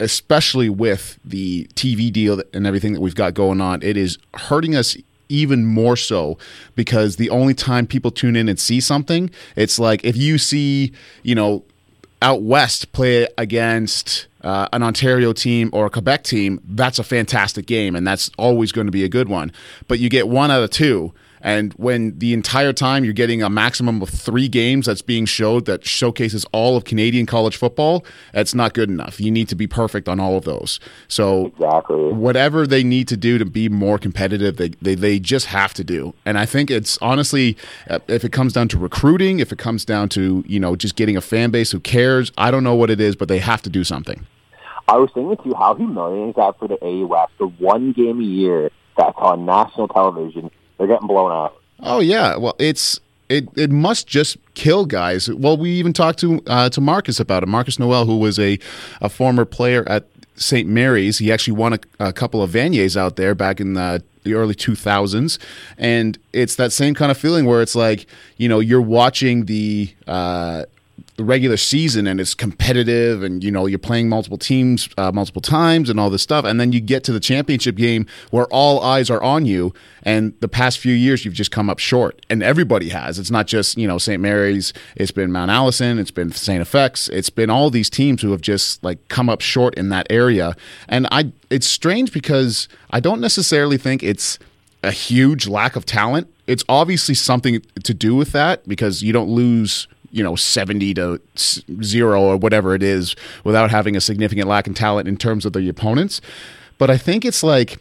especially 0.00 0.70
with 0.70 1.18
the 1.22 1.66
TV 1.74 2.10
deal 2.10 2.42
and 2.54 2.66
everything 2.66 2.94
that 2.94 3.00
we've 3.00 3.14
got 3.14 3.34
going 3.34 3.60
on, 3.60 3.82
it 3.82 3.98
is 3.98 4.16
hurting 4.32 4.74
us 4.74 4.96
even 5.28 5.66
more 5.66 5.96
so 5.98 6.38
because 6.76 7.16
the 7.16 7.28
only 7.28 7.52
time 7.52 7.86
people 7.86 8.10
tune 8.10 8.36
in 8.36 8.48
and 8.48 8.58
see 8.58 8.80
something, 8.80 9.30
it's 9.54 9.78
like 9.78 10.02
if 10.02 10.16
you 10.16 10.38
see, 10.38 10.92
you 11.22 11.34
know, 11.34 11.62
out 12.22 12.40
west 12.40 12.90
play 12.92 13.28
against 13.36 14.28
uh, 14.40 14.66
an 14.72 14.82
Ontario 14.82 15.34
team 15.34 15.68
or 15.74 15.84
a 15.84 15.90
Quebec 15.90 16.24
team, 16.24 16.58
that's 16.66 16.98
a 16.98 17.04
fantastic 17.04 17.66
game, 17.66 17.94
and 17.94 18.06
that's 18.06 18.30
always 18.38 18.72
going 18.72 18.86
to 18.86 18.92
be 18.92 19.04
a 19.04 19.10
good 19.10 19.28
one. 19.28 19.52
But 19.88 19.98
you 19.98 20.08
get 20.08 20.26
one 20.26 20.50
out 20.50 20.62
of 20.62 20.70
two 20.70 21.12
and 21.44 21.74
when 21.74 22.18
the 22.18 22.32
entire 22.32 22.72
time 22.72 23.04
you're 23.04 23.12
getting 23.12 23.42
a 23.42 23.50
maximum 23.50 24.00
of 24.00 24.08
three 24.08 24.48
games 24.48 24.86
that's 24.86 25.02
being 25.02 25.26
showed 25.26 25.66
that 25.66 25.84
showcases 25.84 26.46
all 26.52 26.74
of 26.74 26.84
Canadian 26.84 27.26
college 27.26 27.56
football, 27.58 28.04
that's 28.32 28.54
not 28.54 28.72
good 28.72 28.88
enough. 28.88 29.20
You 29.20 29.30
need 29.30 29.50
to 29.50 29.54
be 29.54 29.66
perfect 29.66 30.08
on 30.08 30.18
all 30.18 30.38
of 30.38 30.44
those. 30.44 30.80
So 31.06 31.46
exactly. 31.48 32.12
whatever 32.12 32.66
they 32.66 32.82
need 32.82 33.08
to 33.08 33.16
do 33.18 33.36
to 33.36 33.44
be 33.44 33.68
more 33.68 33.98
competitive, 33.98 34.56
they, 34.56 34.70
they, 34.80 34.94
they 34.94 35.18
just 35.20 35.46
have 35.46 35.74
to 35.74 35.84
do. 35.84 36.14
And 36.24 36.38
I 36.38 36.46
think 36.46 36.70
it's 36.70 36.96
honestly, 37.02 37.58
uh, 37.90 37.98
if 38.08 38.24
it 38.24 38.32
comes 38.32 38.54
down 38.54 38.68
to 38.68 38.78
recruiting, 38.78 39.38
if 39.38 39.52
it 39.52 39.58
comes 39.58 39.84
down 39.84 40.08
to, 40.10 40.42
you 40.46 40.58
know, 40.58 40.74
just 40.76 40.96
getting 40.96 41.16
a 41.16 41.20
fan 41.20 41.50
base 41.50 41.72
who 41.72 41.80
cares, 41.80 42.32
I 42.38 42.50
don't 42.50 42.64
know 42.64 42.74
what 42.74 42.88
it 42.88 43.02
is, 43.02 43.16
but 43.16 43.28
they 43.28 43.38
have 43.40 43.60
to 43.62 43.70
do 43.70 43.84
something. 43.84 44.26
I 44.88 44.96
was 44.96 45.10
thinking 45.12 45.36
to 45.36 45.48
you 45.50 45.54
how 45.54 45.74
humiliating 45.74 46.30
is 46.30 46.36
that 46.36 46.58
for 46.58 46.68
the 46.68 46.82
AUS? 46.82 47.28
The 47.38 47.46
one 47.46 47.92
game 47.92 48.20
a 48.20 48.24
year 48.24 48.70
that's 48.96 49.16
on 49.18 49.44
national 49.44 49.88
television 49.88 50.50
they're 50.78 50.86
getting 50.86 51.06
blown 51.06 51.32
out. 51.32 51.56
Oh 51.80 52.00
yeah, 52.00 52.36
well 52.36 52.56
it's 52.58 53.00
it 53.28 53.48
it 53.56 53.70
must 53.70 54.06
just 54.06 54.36
kill 54.54 54.86
guys. 54.86 55.28
Well, 55.30 55.56
we 55.56 55.70
even 55.70 55.92
talked 55.92 56.18
to 56.20 56.42
uh, 56.46 56.68
to 56.70 56.80
Marcus 56.80 57.20
about 57.20 57.42
it. 57.42 57.46
Marcus 57.46 57.78
Noel, 57.78 58.06
who 58.06 58.18
was 58.18 58.38
a 58.38 58.58
a 59.00 59.08
former 59.08 59.44
player 59.44 59.84
at 59.88 60.06
St. 60.36 60.68
Mary's, 60.68 61.18
he 61.18 61.32
actually 61.32 61.56
won 61.56 61.74
a, 61.74 61.78
a 62.00 62.12
couple 62.12 62.42
of 62.42 62.50
Vaniers 62.50 62.96
out 62.96 63.16
there 63.16 63.34
back 63.34 63.60
in 63.60 63.74
the 63.74 64.02
the 64.24 64.34
early 64.34 64.54
2000s, 64.54 65.38
and 65.76 66.18
it's 66.32 66.56
that 66.56 66.72
same 66.72 66.94
kind 66.94 67.10
of 67.10 67.18
feeling 67.18 67.44
where 67.44 67.60
it's 67.60 67.74
like 67.74 68.06
you 68.36 68.48
know 68.48 68.60
you're 68.60 68.80
watching 68.80 69.46
the. 69.46 69.94
Uh, 70.06 70.64
the 71.16 71.24
regular 71.24 71.56
season 71.56 72.06
and 72.06 72.20
it's 72.20 72.34
competitive 72.34 73.22
and 73.22 73.44
you 73.44 73.50
know 73.50 73.66
you're 73.66 73.78
playing 73.78 74.08
multiple 74.08 74.38
teams 74.38 74.88
uh, 74.98 75.12
multiple 75.12 75.42
times 75.42 75.88
and 75.88 76.00
all 76.00 76.10
this 76.10 76.22
stuff. 76.22 76.44
And 76.44 76.60
then 76.60 76.72
you 76.72 76.80
get 76.80 77.04
to 77.04 77.12
the 77.12 77.20
championship 77.20 77.76
game 77.76 78.06
where 78.30 78.46
all 78.46 78.80
eyes 78.80 79.10
are 79.10 79.22
on 79.22 79.46
you 79.46 79.72
and 80.02 80.34
the 80.40 80.48
past 80.48 80.78
few 80.78 80.92
years 80.92 81.24
you've 81.24 81.34
just 81.34 81.50
come 81.50 81.70
up 81.70 81.78
short. 81.78 82.24
And 82.28 82.42
everybody 82.42 82.88
has. 82.88 83.18
It's 83.18 83.30
not 83.30 83.46
just 83.46 83.78
you 83.78 83.86
know 83.86 83.98
st 83.98 84.20
mary's 84.20 84.72
it's 84.96 85.12
been 85.12 85.30
mount 85.30 85.50
allison 85.50 85.98
it's 85.98 86.10
been 86.10 86.32
st 86.32 86.66
fx 86.66 87.08
it's 87.10 87.30
been 87.30 87.50
all 87.50 87.70
these 87.70 87.90
teams 87.90 88.22
who 88.22 88.30
have 88.32 88.40
just 88.40 88.82
like 88.82 89.06
come 89.08 89.28
up 89.28 89.40
short 89.40 89.74
in 89.74 89.90
that 89.90 90.06
area. 90.10 90.56
And 90.88 91.06
i 91.12 91.32
it's 91.50 91.66
strange 91.66 92.12
because 92.12 92.68
i 92.90 92.98
don't 92.98 93.20
necessarily 93.20 93.78
think 93.78 94.02
it's 94.02 94.38
a 94.84 94.90
huge 94.90 95.48
lack 95.48 95.76
of 95.76 95.86
talent. 95.86 96.28
It's 96.46 96.62
obviously 96.68 97.14
something 97.14 97.62
to 97.82 97.94
do 97.94 98.14
with 98.14 98.32
that 98.32 98.68
because 98.68 99.02
you 99.02 99.12
don't 99.12 99.30
lose 99.30 99.88
you 100.14 100.22
know 100.22 100.36
70 100.36 100.94
to 100.94 101.20
0 101.36 102.22
or 102.22 102.36
whatever 102.36 102.74
it 102.74 102.82
is 102.82 103.16
without 103.42 103.70
having 103.70 103.96
a 103.96 104.00
significant 104.00 104.48
lack 104.48 104.66
in 104.66 104.74
talent 104.74 105.08
in 105.08 105.16
terms 105.16 105.44
of 105.44 105.52
the 105.52 105.68
opponents 105.68 106.20
but 106.78 106.90
i 106.90 106.96
think 106.96 107.24
it's 107.24 107.42
like 107.42 107.78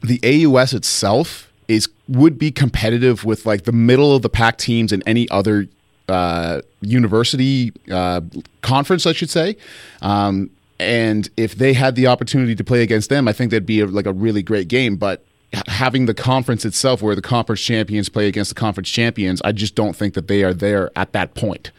the 0.00 0.20
AUS 0.24 0.72
itself 0.72 1.50
is 1.66 1.88
would 2.08 2.38
be 2.38 2.50
competitive 2.50 3.24
with 3.24 3.44
like 3.44 3.64
the 3.64 3.72
middle 3.72 4.14
of 4.14 4.22
the 4.22 4.28
pack 4.28 4.56
teams 4.56 4.92
in 4.92 5.02
any 5.06 5.28
other 5.30 5.66
uh, 6.08 6.62
university 6.80 7.72
uh, 7.90 8.22
conference, 8.62 9.06
I 9.06 9.12
should 9.12 9.30
say. 9.30 9.56
Um, 10.00 10.50
and 10.80 11.28
if 11.36 11.56
they 11.56 11.74
had 11.74 11.96
the 11.96 12.06
opportunity 12.06 12.54
to 12.54 12.64
play 12.64 12.82
against 12.82 13.10
them, 13.10 13.28
I 13.28 13.32
think 13.32 13.50
that'd 13.50 13.66
be 13.66 13.80
a, 13.80 13.86
like 13.86 14.06
a 14.06 14.12
really 14.12 14.42
great 14.42 14.68
game. 14.68 14.96
But 14.96 15.24
having 15.52 16.06
the 16.06 16.14
conference 16.14 16.64
itself, 16.64 17.02
where 17.02 17.14
the 17.14 17.22
conference 17.22 17.60
champions 17.60 18.08
play 18.08 18.28
against 18.28 18.50
the 18.50 18.54
conference 18.54 18.90
champions, 18.90 19.40
I 19.42 19.52
just 19.52 19.74
don't 19.74 19.96
think 19.96 20.14
that 20.14 20.28
they 20.28 20.44
are 20.44 20.54
there 20.54 20.90
at 20.96 21.12
that 21.12 21.34
point. 21.34 21.70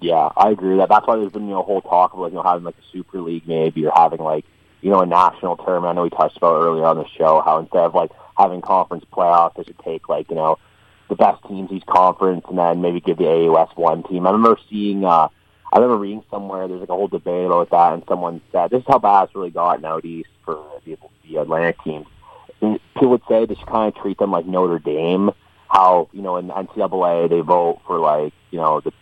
Yeah, 0.00 0.30
I 0.36 0.50
agree 0.50 0.76
that. 0.76 0.88
That's 0.88 1.06
why 1.06 1.16
there's 1.16 1.32
been 1.32 1.44
you 1.44 1.54
know 1.54 1.60
a 1.60 1.64
whole 1.64 1.80
talk 1.80 2.14
like 2.16 2.32
you 2.32 2.36
know 2.36 2.42
having 2.42 2.64
like 2.64 2.74
a 2.74 2.92
super 2.92 3.20
league 3.20 3.48
maybe 3.48 3.86
or 3.86 3.92
having 3.94 4.20
like 4.20 4.44
you 4.82 4.90
know 4.90 5.00
a 5.00 5.06
national 5.06 5.56
tournament. 5.56 5.90
I 5.90 5.92
know 5.94 6.02
we 6.02 6.10
touched 6.10 6.36
about 6.36 6.62
earlier 6.62 6.84
on 6.84 6.98
the 6.98 7.08
show 7.16 7.40
how 7.44 7.58
instead 7.58 7.84
of 7.84 7.94
like 7.94 8.10
having 8.36 8.60
conference 8.60 9.04
playoffs, 9.10 9.56
they 9.56 9.64
should 9.64 9.78
take 9.78 10.08
like 10.08 10.28
you 10.28 10.36
know 10.36 10.58
the 11.08 11.14
best 11.14 11.42
teams 11.48 11.70
each 11.72 11.86
conference 11.86 12.44
and 12.48 12.58
then 12.58 12.82
maybe 12.82 13.00
give 13.00 13.16
the 13.16 13.26
AUS 13.26 13.70
one 13.76 14.02
team. 14.02 14.26
I 14.26 14.30
remember 14.30 14.58
seeing. 14.68 15.04
uh 15.04 15.28
I 15.72 15.78
remember 15.78 15.96
reading 15.98 16.22
somewhere 16.30 16.68
there's 16.68 16.80
like 16.80 16.90
a 16.90 16.94
whole 16.94 17.08
debate 17.08 17.44
about 17.44 17.70
that, 17.70 17.92
and 17.92 18.02
someone 18.06 18.40
said 18.52 18.70
this 18.70 18.80
is 18.80 18.86
how 18.86 18.98
bad 18.98 19.24
it's 19.24 19.34
really 19.34 19.50
gotten 19.50 19.84
out 19.84 20.04
east 20.04 20.28
for 20.44 20.64
the, 20.84 20.96
the 21.24 21.36
Atlantic 21.36 21.82
teams 21.82 22.06
people 22.60 23.10
would 23.10 23.22
say 23.28 23.46
they 23.46 23.54
should 23.54 23.66
kind 23.66 23.94
of 23.94 24.00
treat 24.02 24.18
them 24.18 24.30
like 24.30 24.46
Notre 24.46 24.78
Dame. 24.78 25.30
How 25.68 26.08
you 26.12 26.22
know 26.22 26.36
in 26.36 26.48
NCAA 26.48 27.28
they 27.28 27.40
vote 27.40 27.80
for 27.86 27.98
like 27.98 28.32
you 28.50 28.58
know 28.58 28.80
the 28.80 28.92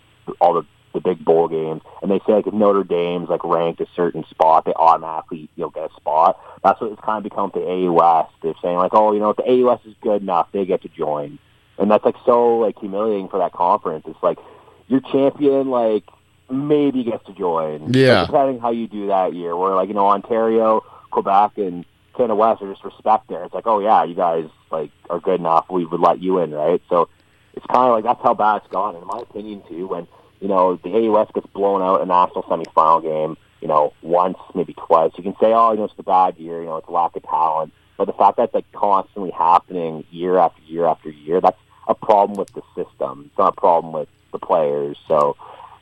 all 0.40 0.54
the 0.54 0.66
the 0.94 1.00
big 1.00 1.25
bowl 1.25 1.49
games, 1.49 1.82
and 2.00 2.11
they 2.11 2.20
say 2.20 2.32
like 2.32 2.46
if 2.46 2.54
Notre 2.54 2.84
Dame's 2.84 3.28
like 3.28 3.44
ranked 3.44 3.80
a 3.80 3.87
certain 3.94 4.25
spot, 4.30 4.64
they 4.64 4.73
automatically 4.73 5.49
you 5.56 5.64
know 5.64 5.70
get 5.70 5.90
a 5.90 5.94
spot. 5.94 6.40
That's 6.62 6.80
what 6.80 6.92
it's 6.92 7.02
kind 7.02 7.18
of 7.18 7.25
become 7.25 7.50
with 7.52 7.62
the 7.62 7.68
AUS. 7.68 8.28
They're 8.42 8.54
saying 8.62 8.76
like, 8.76 8.94
oh, 8.94 9.12
you 9.12 9.20
know, 9.20 9.30
if 9.30 9.37
the 9.37 9.42
AUS 9.42 9.80
is 9.84 9.94
good 10.00 10.23
enough, 10.23 10.49
they 10.52 10.64
get 10.64 10.82
to 10.82 10.88
join, 10.88 11.38
and 11.78 11.90
that's 11.90 12.04
like 12.04 12.16
so 12.25 12.58
like 12.58 12.78
humiliating 12.78 13.28
for 13.28 13.38
that 13.40 13.52
conference. 13.52 14.04
It's 14.06 14.23
like 14.23 14.38
your 14.87 15.00
champion 15.00 15.68
like 15.68 16.04
maybe 16.50 17.04
gets 17.04 17.26
to 17.26 17.32
join. 17.32 17.92
Yeah, 17.92 18.20
like, 18.20 18.26
depending 18.28 18.61
how 18.61 18.70
you 18.70 18.88
do 18.88 19.08
that 19.08 19.34
year. 19.34 19.56
Where 19.56 19.75
like 19.75 19.88
you 19.88 19.94
know 19.94 20.06
Ontario, 20.06 20.82
Quebec, 21.11 21.58
and 21.58 21.84
Canada 22.16 22.35
West 22.35 22.62
are 22.62 22.71
just 22.71 22.85
respect 22.85 23.28
there. 23.28 23.44
It's 23.44 23.54
like, 23.54 23.66
oh 23.66 23.80
yeah, 23.80 24.04
you 24.04 24.14
guys 24.14 24.49
like 24.71 24.90
are 25.11 25.21
good 25.21 25.40
enough. 25.40 25.66
We 25.71 25.85
would 25.85 26.00
let 26.00 26.23
you 26.23 26.38
in, 26.38 26.52
right? 26.52 26.80
So 26.88 27.09
it's 27.54 27.66
kind 27.66 27.88
of 27.88 27.92
like 27.92 28.04
that's 28.04 28.23
how 28.23 28.35
bad 28.35 28.62
it's 28.62 28.73
gone, 28.73 28.97
in 28.97 29.06
my 29.06 29.21
opinion, 29.21 29.62
too. 29.68 29.87
When 29.87 30.06
you 30.40 30.49
know 30.49 30.76
the 30.76 30.90
AUS 30.90 31.28
gets 31.35 31.47
blown 31.49 31.83
out 31.83 31.97
in 31.97 32.02
a 32.02 32.06
national 32.06 32.42
semifinal 32.44 33.02
game, 33.02 33.37
you 33.61 33.68
know, 33.68 33.92
once 34.02 34.38
maybe 34.54 34.75
twice, 34.75 35.12
you 35.16 35.23
can 35.23 35.35
say, 35.40 35.52
oh, 35.52 35.73
you 35.73 35.78
know, 35.78 35.85
it's 35.85 35.97
the 35.97 36.02
bad 36.02 36.37
year, 36.37 36.61
you 36.61 36.66
know, 36.66 36.76
it's 36.76 36.88
a 36.88 36.92
lack 36.92 37.16
of 37.16 37.23
talent. 37.23 37.73
But 37.97 38.06
the 38.06 38.12
fact 38.12 38.37
that's 38.37 38.52
like 38.52 38.71
constantly 38.73 39.30
happening 39.30 40.04
year 40.11 40.37
after 40.38 40.61
year 40.62 40.87
after 40.87 41.11
year, 41.11 41.40
that's 41.40 41.59
a 41.88 41.94
problem 41.94 42.37
with 42.37 42.52
the 42.52 42.62
system. 42.75 43.25
It's 43.30 43.38
not 43.38 43.54
a 43.56 43.61
problem 43.61 43.92
with 43.92 44.09
the 44.33 44.38
players. 44.38 44.99
So 45.06 45.37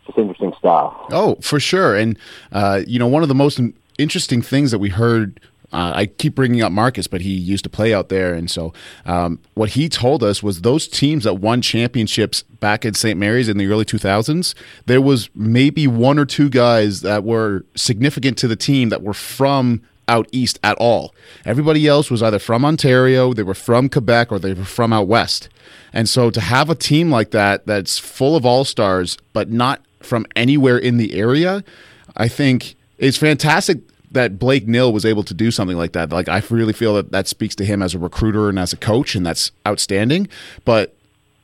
just 0.07 0.19
interesting 0.19 0.53
stuff. 0.59 0.95
Oh, 1.11 1.37
for 1.41 1.59
sure. 1.59 1.97
And 1.97 2.19
uh, 2.53 2.83
you 2.87 2.99
know, 2.99 3.07
one 3.07 3.23
of 3.23 3.29
the 3.29 3.35
most 3.35 3.61
interesting 3.99 4.43
things 4.43 4.71
that 4.71 4.79
we 4.79 4.91
heard 4.91 5.41
uh, 5.73 5.93
I 5.95 6.07
keep 6.07 6.35
bringing 6.35 6.63
up 6.63 6.73
Marcus, 6.73 7.07
but 7.07 7.23
he 7.23 7.31
used 7.31 7.65
to 7.65 7.71
play 7.71 7.95
out 7.95 8.09
there, 8.09 8.35
and 8.35 8.51
so 8.51 8.73
um, 9.07 9.39
what 9.55 9.71
he 9.71 9.89
told 9.89 10.23
us 10.23 10.43
was 10.43 10.61
those 10.61 10.87
teams 10.87 11.25
that 11.25 11.35
won 11.35 11.63
championships 11.63 12.43
back 12.43 12.85
in 12.85 12.95
St. 12.95 13.19
Mary's 13.19 13.49
in 13.49 13.57
the 13.57 13.67
early 13.67 13.85
2000s, 13.85 14.55
there 14.87 15.01
was 15.01 15.31
maybe 15.35 15.87
one 15.87 16.19
or 16.19 16.25
two 16.25 16.49
guys 16.49 17.01
that 17.01 17.25
were 17.25 17.65
significant 17.75 18.39
to 18.39 18.49
the 18.49 18.57
team 18.57 18.91
that 18.91 19.03
were 19.03 19.15
from 19.15 19.83
out 20.09 20.29
east 20.33 20.59
at 20.63 20.77
all. 20.79 21.15
Everybody 21.45 21.87
else 21.87 22.11
was 22.11 22.23
either 22.23 22.39
from 22.39 22.65
Ontario, 22.65 23.33
they 23.33 23.43
were 23.43 23.55
from 23.55 23.89
Quebec, 23.89 24.31
or 24.31 24.39
they 24.39 24.53
were 24.53 24.65
from 24.65 24.93
out 24.93 25.09
west. 25.09 25.49
And 25.93 26.09
so 26.09 26.31
to 26.31 26.41
have 26.41 26.71
a 26.71 26.75
team 26.75 27.11
like 27.11 27.31
that 27.31 27.67
that's 27.67 27.99
full 27.99 28.37
of 28.37 28.45
all 28.45 28.65
stars, 28.65 29.17
but 29.33 29.51
not 29.51 29.85
from 30.01 30.27
anywhere 30.37 30.79
in 30.79 30.97
the 30.97 31.15
area, 31.15 31.65
I 32.17 32.29
think 32.29 32.77
is 32.99 33.17
fantastic 33.17 33.79
that 34.13 34.39
Blake 34.39 34.67
Nill 34.67 34.93
was 34.93 35.05
able 35.05 35.23
to 35.25 35.35
do 35.35 35.51
something 35.51 35.77
like 35.77 35.93
that. 35.93 36.11
Like 36.11 36.29
I 36.29 36.43
really 36.51 36.73
feel 36.73 36.95
that 36.95 37.13
that 37.13 37.29
speaks 37.29 37.55
to 37.57 37.65
him 37.65 37.83
as 37.83 37.95
a 37.95 37.99
recruiter 37.99 38.49
and 38.49 38.59
as 38.59 38.73
a 38.73 38.77
coach, 38.77 39.15
and 39.15 39.25
that's 39.25 39.53
outstanding. 39.67 40.29
But 40.65 40.95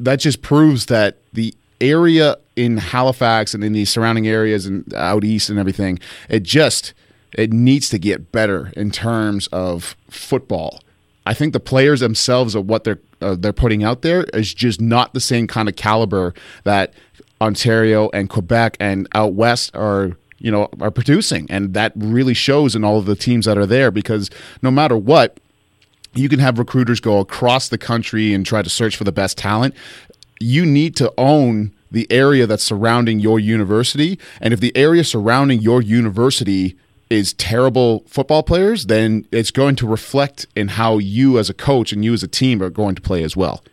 that 0.01 0.17
just 0.17 0.43
proves 0.43 0.87
that 0.87 1.19
the 1.33 1.55
area 1.81 2.37
in 2.57 2.77
Halifax 2.77 3.55
and 3.55 3.63
in 3.63 3.73
the 3.73 3.85
surrounding 3.85 4.27
areas 4.27 4.67
and 4.67 4.93
out 4.95 5.25
east 5.25 5.51
and 5.51 5.59
everything, 5.59 5.99
it 6.29 6.43
just 6.43 6.95
it 7.37 7.53
needs 7.53 7.89
to 7.91 7.99
get 7.99 8.33
better 8.33 8.73
in 8.77 8.91
terms 8.91 9.49
of 9.49 9.97
football. 10.09 10.81
I 11.27 11.35
think 11.35 11.53
the 11.53 11.61
players 11.61 12.01
themselves 12.01 12.55
of 12.55 12.67
what 12.67 12.85
they're 12.85 13.01
uh, 13.21 13.37
they're 13.39 13.53
putting 13.53 13.85
out 13.85 14.03
there 14.03 14.25
is 14.33 14.55
just 14.55 14.81
not 14.81 15.13
the 15.13 15.21
same 15.21 15.47
kind 15.47 15.69
of 15.69 15.77
caliber 15.77 16.35
that 16.65 16.95
Ontario 17.41 18.11
and 18.13 18.29
Quebec 18.29 18.77
and 18.81 19.09
out 19.15 19.35
west 19.35 19.75
are 19.75 20.17
you 20.39 20.51
know, 20.51 20.69
are 20.81 20.91
producing. 20.91 21.47
And 21.51 21.75
that 21.75 21.93
really 21.97 22.35
shows 22.35 22.75
in 22.75 22.85
all 22.85 22.99
of 22.99 23.07
the 23.07 23.17
teams 23.17 23.47
that 23.47 23.59
are 23.59 23.67
there 23.67 23.91
because 23.91 24.31
no 24.63 24.71
matter 24.71 24.97
what, 24.97 25.39
you 26.15 26.29
can 26.29 26.39
have 26.39 26.59
recruiters 26.59 27.01
go 27.01 27.19
across 27.19 27.69
the 27.69 27.79
country 27.79 28.33
and 28.33 28.45
try 28.45 28.63
to 28.63 28.71
search 28.71 28.97
for 28.97 29.05
the 29.05 29.13
best 29.13 29.37
talent. 29.37 29.75
You 30.41 30.65
need 30.65 30.97
to 30.97 31.13
own 31.19 31.73
the 31.91 32.11
area 32.11 32.47
that's 32.47 32.63
surrounding 32.63 33.19
your 33.19 33.39
university. 33.39 34.19
And 34.41 34.53
if 34.53 34.61
the 34.61 34.77
area 34.77 35.05
surrounding 35.05 35.61
your 35.61 35.83
university 35.83 36.77
is 37.11 37.33
terrible 37.35 38.01
football 38.07 38.43
players, 38.43 38.87
then 38.87 39.27
it's 39.33 39.51
going 39.51 39.77
to 39.77 39.87
reflect 39.87 40.47
in 40.55 40.69
how 40.69 40.99
you 40.99 41.39
as 41.39 41.49
a 41.49 41.55
coach 41.55 41.93
and 41.93 42.05
you 42.05 42.13
as 42.13 42.23
a 42.23 42.29
team 42.29 42.63
are 42.63 42.71
going 42.71 42.95
to 42.95 43.01
play 43.01 43.23
as 43.23 43.37
well. 43.37 43.65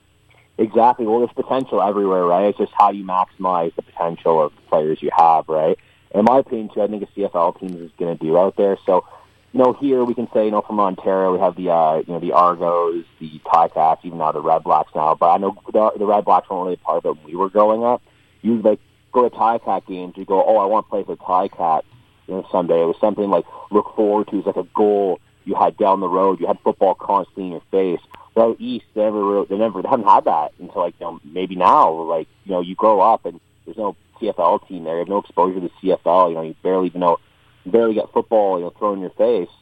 Exactly. 0.58 1.06
Well, 1.06 1.20
there's 1.20 1.34
potential 1.34 1.82
everywhere, 1.82 2.26
right? 2.26 2.46
It's 2.46 2.58
just 2.58 2.72
how 2.78 2.92
you 2.92 3.04
maximize 3.04 3.76
the 3.76 3.82
potential 3.82 4.42
of 4.42 4.56
the 4.56 4.62
players 4.70 5.02
you 5.02 5.10
have, 5.18 5.50
right? 5.50 5.78
In 6.20 6.26
my 6.26 6.40
opinion, 6.40 6.70
too, 6.74 6.82
I 6.82 6.88
think 6.88 7.04
a 7.04 7.08
CFL 7.08 7.60
team 7.60 7.84
is 7.84 7.92
going 7.98 8.18
to 8.18 8.24
do 8.24 8.38
out 8.38 8.56
there. 8.56 8.78
So, 8.86 9.06
you 9.52 9.60
know, 9.60 9.74
here 9.74 10.04
we 10.04 10.14
can 10.14 10.28
say, 10.34 10.46
you 10.46 10.52
know, 10.52 10.62
from 10.62 10.80
Ontario, 10.80 11.34
we 11.34 11.40
have 11.40 11.56
the, 11.56 11.70
uh, 11.70 11.98
you 11.98 12.14
know, 12.14 12.20
the 12.20 12.32
Argos, 12.32 13.06
the 13.20 13.40
Ticats, 13.46 14.00
even 14.04 14.18
now 14.20 14.32
the 14.32 14.42
Red 14.42 14.64
Blacks 14.64 14.92
now. 14.96 15.16
But 15.16 15.28
I 15.28 15.38
know 15.38 15.58
the, 15.72 15.92
the 15.98 16.06
Red 16.06 16.26
Blacks 16.26 16.50
weren't 16.50 16.66
really 16.66 16.76
part 16.78 17.04
of 17.04 17.06
it 17.06 17.24
when 17.24 17.34
we 17.34 17.36
were 17.36 17.50
growing 17.50 17.84
up. 17.84 18.02
You 18.42 18.62
like 18.62 18.80
go 19.12 19.28
to 19.28 19.36
Ticat 19.36 19.88
games, 19.88 20.14
you 20.18 20.26
go, 20.26 20.44
oh, 20.44 20.58
I 20.58 20.66
want 20.66 20.86
to 20.86 20.90
play 20.90 21.04
for 21.04 21.16
Ticat, 21.16 21.84
you 22.28 22.34
know, 22.34 22.48
someday. 22.52 22.82
It 22.82 22.86
was 22.86 22.98
something 23.00 23.30
like 23.30 23.46
look 23.72 23.96
forward 23.96 24.28
to. 24.30 24.38
It's 24.38 24.48
like 24.48 24.58
a 24.58 24.68
goal 24.76 25.20
you 25.46 25.56
had 25.56 25.78
down 25.78 26.00
the 26.00 26.10
road. 26.10 26.40
You 26.40 26.48
had 26.48 26.60
football 26.60 26.96
constantly 26.96 27.46
in 27.46 27.52
your 27.52 27.62
face. 27.72 28.02
Well, 28.36 28.56
East, 28.60 28.86
they 28.94 29.02
never, 29.02 29.46
they 29.46 29.58
never, 29.58 29.82
they 29.82 29.88
haven't 29.88 30.08
had 30.08 30.26
that 30.26 30.52
until 30.60 30.82
like, 30.82 30.96
you 31.00 31.06
know, 31.06 31.20
maybe 31.24 31.56
now. 31.56 31.92
Like, 31.92 32.28
you 32.44 32.52
know, 32.52 32.62
you 32.62 32.76
grow 32.76 33.00
up 33.00 33.26
and 33.26 33.40
there's 33.66 33.78
no 33.78 33.96
CFL 34.20 34.68
team 34.68 34.84
there. 34.84 34.94
You 34.94 35.00
have 35.00 35.08
no 35.08 35.20
exposure 35.20 35.60
to 35.60 35.70
CFL. 35.82 36.30
You 36.30 36.36
know, 36.36 36.42
you 36.42 36.56
barely 36.64 36.88
even 36.88 37.02
know, 37.02 37.20
barely 37.66 37.96
get 37.96 38.12
football, 38.14 38.58
you 38.58 38.66
know, 38.66 38.72
thrown 38.72 38.98
in 38.98 39.02
your 39.02 39.12
face. 39.12 39.54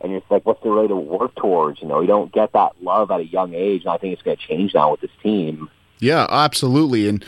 And 0.00 0.12
you're 0.12 0.22
like, 0.30 0.46
what's 0.46 0.62
the 0.62 0.70
way 0.70 0.86
to 0.86 0.96
work 0.96 1.34
towards? 1.34 1.82
You 1.82 1.88
know, 1.88 2.00
you 2.00 2.06
don't 2.06 2.32
get 2.32 2.52
that 2.54 2.82
love 2.82 3.10
at 3.10 3.20
a 3.20 3.26
young 3.26 3.54
age. 3.54 3.82
And 3.82 3.90
I 3.90 3.98
think 3.98 4.14
it's 4.14 4.22
going 4.22 4.36
to 4.36 4.46
change 4.46 4.74
now 4.74 4.92
with 4.92 5.02
this 5.02 5.10
team. 5.22 5.68
Yeah, 5.98 6.26
absolutely. 6.30 7.06
And 7.06 7.24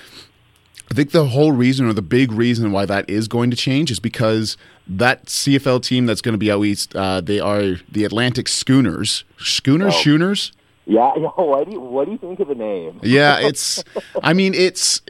I 0.91 0.95
think 0.95 1.11
the 1.11 1.27
whole 1.27 1.53
reason 1.53 1.87
or 1.87 1.93
the 1.93 2.03
big 2.03 2.33
reason 2.33 2.73
why 2.73 2.87
that 2.87 3.09
is 3.09 3.29
going 3.29 3.51
to 3.51 3.57
change 3.57 3.91
is 3.91 4.01
because 4.01 4.57
that 4.87 5.27
CFL 5.27 5.83
team 5.83 6.07
that's 6.07 6.21
going 6.21 6.35
to 6.35 6.39
be 6.39 6.51
out 6.51 6.65
east, 6.65 6.97
uh, 6.97 7.21
they 7.21 7.41
are 7.41 7.77
the 7.91 8.05
Atlantic 8.05 8.49
Schooners. 8.49 9.25
Schooners, 9.39 9.95
oh. 9.95 10.01
Schooners? 10.01 10.53
Yeah, 10.87 11.13
what 11.37 11.67
do 11.67 11.73
you 11.73 11.81
what 11.81 12.07
do 12.07 12.13
you 12.13 12.19
think 12.19 12.41
of 12.41 12.49
the 12.49 12.55
name? 12.55 13.01
yeah, 13.03 13.39
it's. 13.39 13.83
I 14.23 14.33
mean, 14.33 14.53
it's 14.53 15.01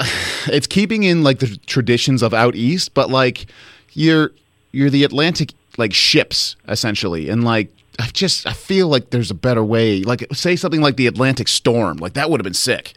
it's 0.46 0.66
keeping 0.66 1.02
in 1.02 1.22
like 1.22 1.38
the 1.38 1.56
traditions 1.66 2.22
of 2.22 2.34
out 2.34 2.54
east, 2.54 2.94
but 2.94 3.10
like 3.10 3.46
you're 3.92 4.32
you're 4.72 4.90
the 4.90 5.04
Atlantic 5.04 5.52
like 5.78 5.92
ships 5.92 6.56
essentially, 6.68 7.28
and 7.28 7.44
like 7.44 7.70
I 7.98 8.06
just 8.06 8.46
I 8.46 8.52
feel 8.52 8.88
like 8.88 9.10
there's 9.10 9.30
a 9.30 9.34
better 9.34 9.64
way. 9.64 10.02
Like 10.02 10.26
say 10.32 10.56
something 10.56 10.80
like 10.80 10.96
the 10.96 11.06
Atlantic 11.06 11.48
Storm. 11.48 11.98
Like 11.98 12.14
that 12.14 12.30
would 12.30 12.40
have 12.40 12.44
been 12.44 12.54
sick. 12.54 12.94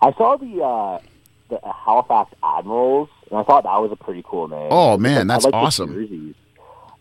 I 0.00 0.12
saw 0.12 0.36
the 0.36 0.62
uh, 0.62 1.00
the 1.48 1.60
Halifax 1.72 2.32
Admirals, 2.42 3.08
and 3.30 3.38
I 3.38 3.42
thought 3.42 3.64
that 3.64 3.80
was 3.80 3.92
a 3.92 3.96
pretty 3.96 4.22
cool 4.26 4.48
name. 4.48 4.68
Oh 4.70 4.96
man, 4.98 5.26
that's 5.26 5.44
I 5.44 5.48
like 5.48 5.54
awesome. 5.54 6.34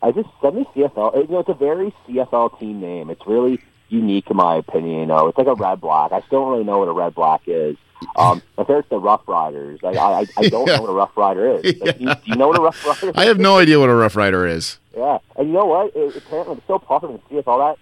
I 0.01 0.11
just 0.11 0.29
send 0.41 0.55
me 0.55 0.65
CFL. 0.75 1.15
You 1.15 1.33
know, 1.33 1.39
it's 1.39 1.49
a 1.49 1.53
very 1.53 1.93
CFL 2.07 2.59
team 2.59 2.79
name. 2.79 3.09
It's 3.09 3.25
really 3.25 3.59
unique 3.89 4.29
in 4.29 4.37
my 4.37 4.57
opinion. 4.57 4.99
You 4.99 5.05
know, 5.05 5.27
it's 5.27 5.37
like 5.37 5.47
a 5.47 5.55
red 5.55 5.81
black. 5.81 6.11
I 6.11 6.21
still 6.21 6.41
don't 6.41 6.51
really 6.51 6.63
know 6.63 6.79
what 6.79 6.87
a 6.87 6.93
red 6.93 7.15
black 7.15 7.41
is. 7.47 7.77
Um, 8.17 8.41
my 8.57 8.63
favorite's 8.63 8.89
the 8.89 8.99
Rough 8.99 9.21
Riders. 9.27 9.79
Like, 9.81 9.97
I, 9.97 10.21
I, 10.21 10.25
I 10.37 10.49
don't 10.49 10.67
Yeah. 10.67 10.75
know 10.77 10.81
what 10.83 10.89
a 10.89 10.93
Rough 10.93 11.17
Rider 11.17 11.57
is. 11.59 11.79
Like, 11.81 11.97
do, 11.97 12.03
you, 12.05 12.13
do 12.13 12.21
you 12.25 12.35
know 12.35 12.47
what 12.47 12.57
a 12.57 12.61
Rough 12.61 12.85
Rider 12.85 13.09
is? 13.09 13.13
I 13.15 13.25
have 13.25 13.39
no 13.39 13.57
idea 13.57 13.79
what 13.79 13.89
a 13.89 13.95
Rough 13.95 14.15
Rider 14.15 14.45
is. 14.47 14.79
Yeah, 14.95 15.17
and 15.37 15.47
you 15.47 15.53
know 15.53 15.65
what? 15.65 15.95
It, 15.95 16.15
apparently, 16.15 16.55
it's 16.57 16.67
so 16.67 16.79
popular 16.79 17.15
in 17.15 17.21
the 17.37 17.41
CFL 17.43 17.59
that 17.73 17.79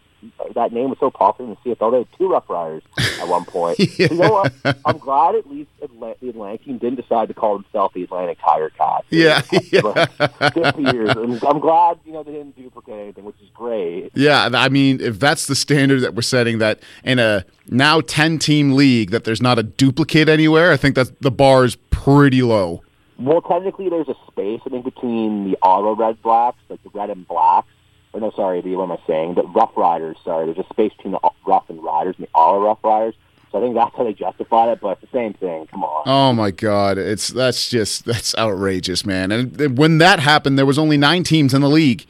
that 0.55 0.71
name 0.71 0.89
was 0.89 0.99
so 0.99 1.09
popular 1.09 1.51
in 1.51 1.57
the 1.63 1.75
CFL. 1.75 1.91
They 1.91 1.97
had 1.99 2.07
two 2.17 2.29
Rough 2.29 2.49
Riders 2.49 2.83
at 3.19 3.27
one 3.27 3.45
point. 3.45 3.79
Yeah. 3.97 4.07
You 4.09 4.17
know 4.17 4.31
what? 4.31 4.77
I'm 4.85 4.97
glad 4.97 5.35
at 5.35 5.49
least 5.49 5.69
Atla- 5.83 6.15
the 6.19 6.29
Atlantic 6.29 6.65
team 6.65 6.77
didn't 6.79 6.95
decide 6.95 7.27
to 7.27 7.33
call 7.33 7.59
themselves 7.59 7.93
the 7.93 8.03
Atlantic 8.03 8.39
Tiger 8.43 8.71
Cats. 8.71 9.05
Yeah, 9.09 9.41
yeah. 9.71 10.05
Fifty 10.49 10.83
years. 10.83 11.09
And 11.11 11.43
I'm 11.43 11.59
glad 11.59 11.99
you 12.05 12.13
know 12.13 12.23
they 12.23 12.31
didn't 12.31 12.55
duplicate 12.55 12.95
anything, 12.95 13.23
which 13.23 13.35
is 13.41 13.49
great. 13.53 14.11
Yeah, 14.15 14.49
I 14.53 14.69
mean, 14.69 14.99
if 14.99 15.19
that's 15.19 15.45
the 15.45 15.55
standard 15.55 16.01
that 16.01 16.15
we're 16.15 16.21
setting, 16.23 16.57
that 16.57 16.79
in 17.03 17.19
a 17.19 17.45
now 17.67 18.01
ten 18.01 18.39
team 18.39 18.73
league, 18.73 19.11
that 19.11 19.25
there's 19.25 19.41
not 19.41 19.59
a 19.59 19.63
duplicate 19.63 20.27
anywhere, 20.29 20.71
I 20.71 20.77
think 20.77 20.95
that 20.95 21.21
the 21.21 21.31
bar 21.31 21.65
is 21.65 21.75
pretty 21.75 22.41
low. 22.41 22.81
Well, 23.19 23.41
technically, 23.41 23.89
there's 23.89 24.09
a 24.09 24.15
space 24.27 24.61
I 24.65 24.69
think 24.69 24.85
between 24.85 25.49
the 25.51 25.57
Ottawa 25.61 25.93
Red 25.97 26.21
Blacks, 26.21 26.57
like 26.69 26.81
the 26.83 26.89
red 26.93 27.09
and 27.09 27.27
blacks. 27.27 27.67
Or 28.13 28.19
no, 28.19 28.31
sorry, 28.31 28.61
the 28.61 28.75
what 28.75 28.83
am 28.85 28.91
I 28.91 28.99
saying? 29.07 29.35
The 29.35 29.43
Rough 29.43 29.75
Riders. 29.75 30.17
Sorry, 30.23 30.45
there's 30.45 30.57
a 30.65 30.69
space 30.71 30.93
between 30.93 31.13
the 31.13 31.19
Rough 31.47 31.69
and 31.69 31.83
Riders 31.83 32.15
and 32.17 32.27
the 32.27 32.29
Ottawa 32.35 32.67
Rough 32.67 32.83
Riders. 32.83 33.15
So 33.51 33.57
I 33.59 33.61
think 33.61 33.75
that's 33.75 33.95
how 33.95 34.03
they 34.03 34.13
justified 34.13 34.69
it. 34.69 34.79
But 34.81 34.99
it's 35.01 35.01
the 35.11 35.17
same 35.17 35.33
thing. 35.33 35.67
Come 35.67 35.83
on. 35.83 36.03
Oh 36.05 36.33
my 36.33 36.51
god, 36.51 36.97
it's 36.97 37.27
that's 37.29 37.69
just 37.69 38.05
that's 38.05 38.35
outrageous, 38.37 39.05
man. 39.05 39.31
And 39.31 39.77
when 39.77 39.97
that 39.97 40.19
happened, 40.19 40.57
there 40.57 40.65
was 40.65 40.77
only 40.79 40.97
nine 40.97 41.23
teams 41.23 41.53
in 41.53 41.61
the 41.61 41.69
league. 41.69 42.05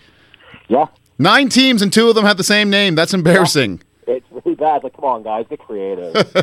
Yeah, 0.68 0.88
Nine 1.20 1.50
teams, 1.50 1.82
and 1.82 1.92
two 1.92 2.10
of 2.10 2.16
them 2.16 2.26
had 2.26 2.38
the 2.38 2.44
same 2.44 2.70
name. 2.70 2.96
That's 2.96 3.14
embarrassing. 3.14 3.82
it's 4.08 4.26
really 4.32 4.56
bad. 4.56 4.84
Like, 4.84 4.96
come 4.96 5.06
on, 5.06 5.24
guys, 5.24 5.46
get 5.50 5.60
creative. 5.60 6.14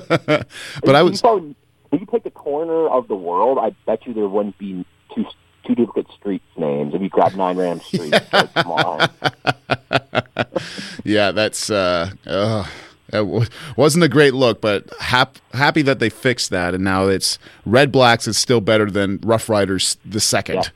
But 0.84 0.94
I 0.94 1.00
If 1.00 1.04
was 1.04 1.12
you 1.12 1.28
found- 1.28 1.54
if 1.92 2.00
you 2.00 2.06
take 2.06 2.22
the 2.22 2.30
corner 2.30 2.86
of 2.88 3.08
the 3.08 3.16
world, 3.16 3.58
I 3.58 3.70
bet 3.84 4.06
you 4.06 4.14
there 4.14 4.28
wouldn't 4.28 4.56
be 4.58 4.84
two 5.14 5.24
two 5.66 5.74
duplicate 5.74 6.10
streets 6.12 6.44
names 6.56 6.94
if 6.94 7.02
you 7.02 7.08
grab 7.08 7.34
nine 7.34 7.56
random 7.56 7.80
streets. 7.80 8.32
like, 8.32 8.54
come 8.54 8.72
on. 8.72 9.08
yeah, 11.04 11.30
that's 11.30 11.70
uh, 11.70 12.10
uh 12.26 12.66
it 13.12 13.50
wasn't 13.76 14.04
a 14.04 14.08
great 14.08 14.34
look, 14.34 14.60
but 14.60 14.88
hap- 15.00 15.38
happy 15.52 15.82
that 15.82 15.98
they 15.98 16.10
fixed 16.10 16.50
that, 16.50 16.74
and 16.74 16.84
now 16.84 17.08
it's 17.08 17.38
Red 17.66 17.90
Blacks 17.90 18.28
is 18.28 18.38
still 18.38 18.60
better 18.60 18.90
than 18.90 19.18
Rough 19.22 19.48
Riders 19.48 19.96
the 20.04 20.20
second. 20.20 20.70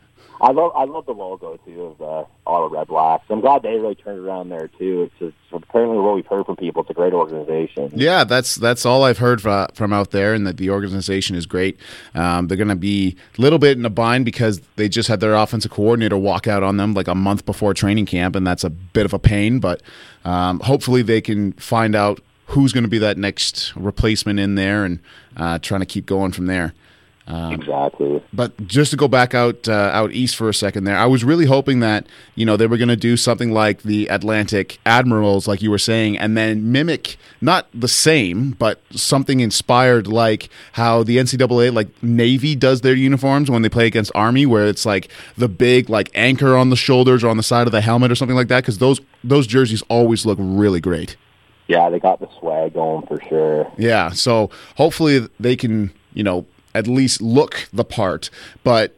I 0.45 0.53
love 0.53 0.73
I 0.77 0.85
love 0.85 1.07
the 1.07 1.13
logo 1.13 1.59
too 1.65 1.85
of 1.85 1.97
the 1.97 2.27
Ottawa 2.47 2.79
Red 2.79 2.89
Blacks. 2.89 3.25
I'm 3.31 3.41
glad 3.41 3.63
they 3.63 3.79
really 3.79 3.95
turned 3.95 4.19
around 4.19 4.51
there 4.51 4.69
too. 4.69 5.05
It's, 5.05 5.15
it's 5.33 5.53
apparently 5.55 5.97
what 5.97 6.17
we've 6.17 6.27
heard 6.27 6.45
from 6.45 6.57
people. 6.57 6.83
It's 6.83 6.91
a 6.91 6.95
great 6.95 7.15
organization. 7.15 7.91
Yeah, 7.95 8.25
that's 8.25 8.57
that's 8.57 8.85
all 8.85 9.05
I've 9.05 9.17
heard 9.17 9.41
fra- 9.41 9.71
from 9.73 9.95
out 9.95 10.11
there, 10.11 10.35
and 10.35 10.47
that 10.47 10.59
the 10.59 10.69
organization 10.69 11.35
is 11.35 11.47
great. 11.47 11.79
Um, 12.15 12.49
they're 12.49 12.59
going 12.59 12.69
to 12.69 12.77
be 12.77 13.17
a 13.39 13.41
little 13.41 13.59
bit 13.59 13.79
in 13.79 13.87
a 13.87 13.91
bind 13.91 14.27
because 14.27 14.61
they 14.77 14.87
just 14.87 15.09
had 15.09 15.21
their 15.21 15.35
offensive 15.35 15.71
coordinator 15.71 16.19
walk 16.19 16.47
out 16.47 16.63
on 16.63 16.77
them 16.77 16.93
like 16.93 17.09
a 17.09 17.15
month 17.15 17.47
before 17.47 17.73
training 17.73 18.05
camp, 18.05 18.37
and 18.37 18.47
that's 18.47 18.65
a 18.65 18.71
bit 18.71 19.07
of 19.07 19.15
a 19.15 19.19
pain. 19.19 19.61
But 19.61 19.81
um, 20.27 20.61
hopefully, 20.61 21.01
they 21.01 21.23
can 21.23 21.53
find 21.55 21.97
out 21.97 22.21
who's 22.49 22.75
going 22.75 22.85
to 22.85 22.91
be 22.91 22.99
that 22.99 23.17
next 23.17 23.75
replacement 23.77 24.39
in 24.39 24.57
there, 24.57 24.85
and 24.85 24.99
uh, 25.39 25.59
trying 25.61 25.81
to 25.81 25.87
keep 25.87 26.05
going 26.05 26.33
from 26.33 26.49
there. 26.49 26.75
Exactly. 27.27 28.23
But 28.33 28.67
just 28.67 28.91
to 28.91 28.97
go 28.97 29.09
back 29.09 29.35
out 29.35 29.67
uh, 29.67 29.91
out 29.93 30.13
east 30.13 30.37
for 30.37 30.49
a 30.49 30.55
second 30.55 30.85
there, 30.85 30.97
I 30.97 31.07
was 31.07 31.25
really 31.25 31.47
hoping 31.47 31.81
that 31.81 32.07
you 32.35 32.45
know 32.45 32.57
they 32.57 32.67
were 32.67 32.77
going 32.77 32.89
to 32.89 32.97
do 32.97 33.17
something 33.17 33.51
like 33.51 33.83
the 33.83 34.09
Atlantic 34.09 34.79
Admirals, 34.85 35.49
like 35.49 35.63
you 35.63 35.71
were 35.71 35.79
saying, 35.79 36.19
and 36.19 36.37
then 36.37 36.71
mimic 36.71 37.17
not 37.41 37.67
the 37.73 37.89
same, 37.89 38.51
but 38.53 38.81
something 38.91 39.41
inspired 39.41 40.07
like 40.07 40.51
how 40.73 41.03
the 41.03 41.17
NCAA, 41.17 41.73
like 41.73 41.89
Navy, 42.03 42.55
does 42.55 42.83
their 42.83 42.95
uniforms 42.95 43.51
when 43.51 43.63
they 43.63 43.71
play 43.71 43.87
against 43.87 44.13
Army, 44.15 44.45
where 44.45 44.67
it's 44.67 44.85
like 44.85 45.09
the 45.37 45.49
big 45.49 45.89
like 45.89 46.11
anchor 46.15 46.57
on 46.57 46.69
the 46.69 46.77
shoulders 46.77 47.25
or 47.25 47.29
on 47.29 47.39
the 47.39 47.43
side 47.43 47.67
of 47.67 47.73
the 47.73 47.81
helmet 47.81 48.13
or 48.13 48.15
something 48.15 48.37
like 48.37 48.49
that. 48.49 48.61
Because 48.61 48.79
those 48.79 49.01
those 49.23 49.47
jerseys 49.47 49.83
always 49.89 50.27
look 50.27 50.39
really 50.41 50.81
great. 50.81 51.17
Yeah, 51.69 51.89
they 51.89 51.99
got 51.99 52.21
the 52.21 52.29
swag 52.39 52.75
going 52.75 53.07
for 53.07 53.19
sure. 53.27 53.73
Yeah, 53.79 54.11
so 54.11 54.51
hopefully 54.77 55.27
they 55.41 55.57
can, 55.57 55.93
you 56.13 56.23
know, 56.23 56.45
at 56.75 56.87
least 56.87 57.23
look 57.23 57.69
the 57.73 57.85
part. 57.85 58.31
But 58.63 58.97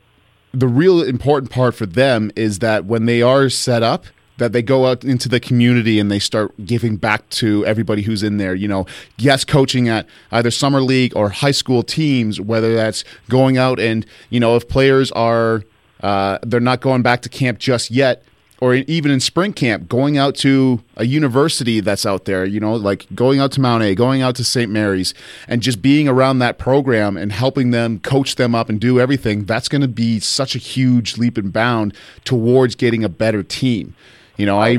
the 0.53 0.69
real 0.69 1.03
important 1.03 1.51
part 1.51 1.75
for 1.75 1.87
them 1.87 2.31
is 2.35 2.61
that 2.61 2.87
when 2.87 3.07
they 3.07 3.23
are 3.23 3.49
set 3.49 3.83
up, 3.83 4.07
that 4.39 4.53
they 4.53 4.63
go 4.63 4.87
out 4.87 5.05
into 5.05 5.29
the 5.29 5.41
community 5.41 5.99
and 5.99 6.11
they 6.11 6.19
start 6.19 6.53
giving 6.65 6.97
back 6.97 7.29
to 7.31 7.65
everybody 7.65 8.03
who's 8.03 8.23
in 8.23 8.37
there. 8.37 8.55
You 8.55 8.69
know, 8.69 8.87
yes, 9.17 9.45
coaching 9.45 9.89
at 9.89 10.07
either 10.31 10.51
summer 10.51 10.81
league 10.81 11.17
or 11.17 11.31
high 11.31 11.53
school 11.53 11.83
teams, 11.83 12.41
whether 12.41 12.75
that's 12.75 13.05
going 13.29 13.57
out 13.57 13.81
and 13.81 14.05
you 14.31 14.41
know 14.41 14.57
if 14.57 14.69
players 14.69 15.11
are 15.13 15.65
uh, 16.03 16.39
they're 16.43 16.61
not 16.61 16.81
going 16.81 17.03
back 17.03 17.23
to 17.23 17.29
camp 17.29 17.59
just 17.59 17.91
yet, 17.91 18.23
or 18.61 18.75
even 18.75 19.11
in 19.11 19.21
spring 19.21 19.53
camp, 19.53 19.89
going 19.89 20.17
out 20.17 20.35
to 20.37 20.83
a 20.97 21.05
university 21.05 21.81
that's 21.81 22.07
out 22.07 22.25
there, 22.25 22.45
you 22.45 22.59
know, 22.59 22.75
like 22.75 23.07
going 23.15 23.39
out 23.39 23.53
to 23.53 23.61
Mount 23.61 23.83
A, 23.83 23.95
going 23.95 24.23
out 24.23 24.35
to 24.37 24.45
St. 24.45 24.71
Mary's, 24.71 25.13
and 25.47 25.63
just 25.63 25.83
being 25.83 26.09
around 26.09 26.39
that 26.39 26.59
program 26.59 27.17
and 27.17 27.33
helping 27.33 27.71
them 27.71 27.99
coach 28.01 28.37
them 28.37 28.55
up 28.55 28.69
and 28.69 28.81
do 28.81 28.99
everything, 28.99 29.45
that's 29.45 29.69
going 29.69 29.83
to 29.83 29.89
be 29.89 30.21
such 30.21 30.55
a 30.55 30.59
huge 30.59 31.19
leap 31.19 31.37
and 31.37 31.53
bound 31.53 31.95
towards 32.25 32.75
getting 32.75 33.05
a 33.05 33.09
better 33.09 33.43
team. 33.43 33.95
You 34.37 34.47
know, 34.47 34.59
I. 34.59 34.79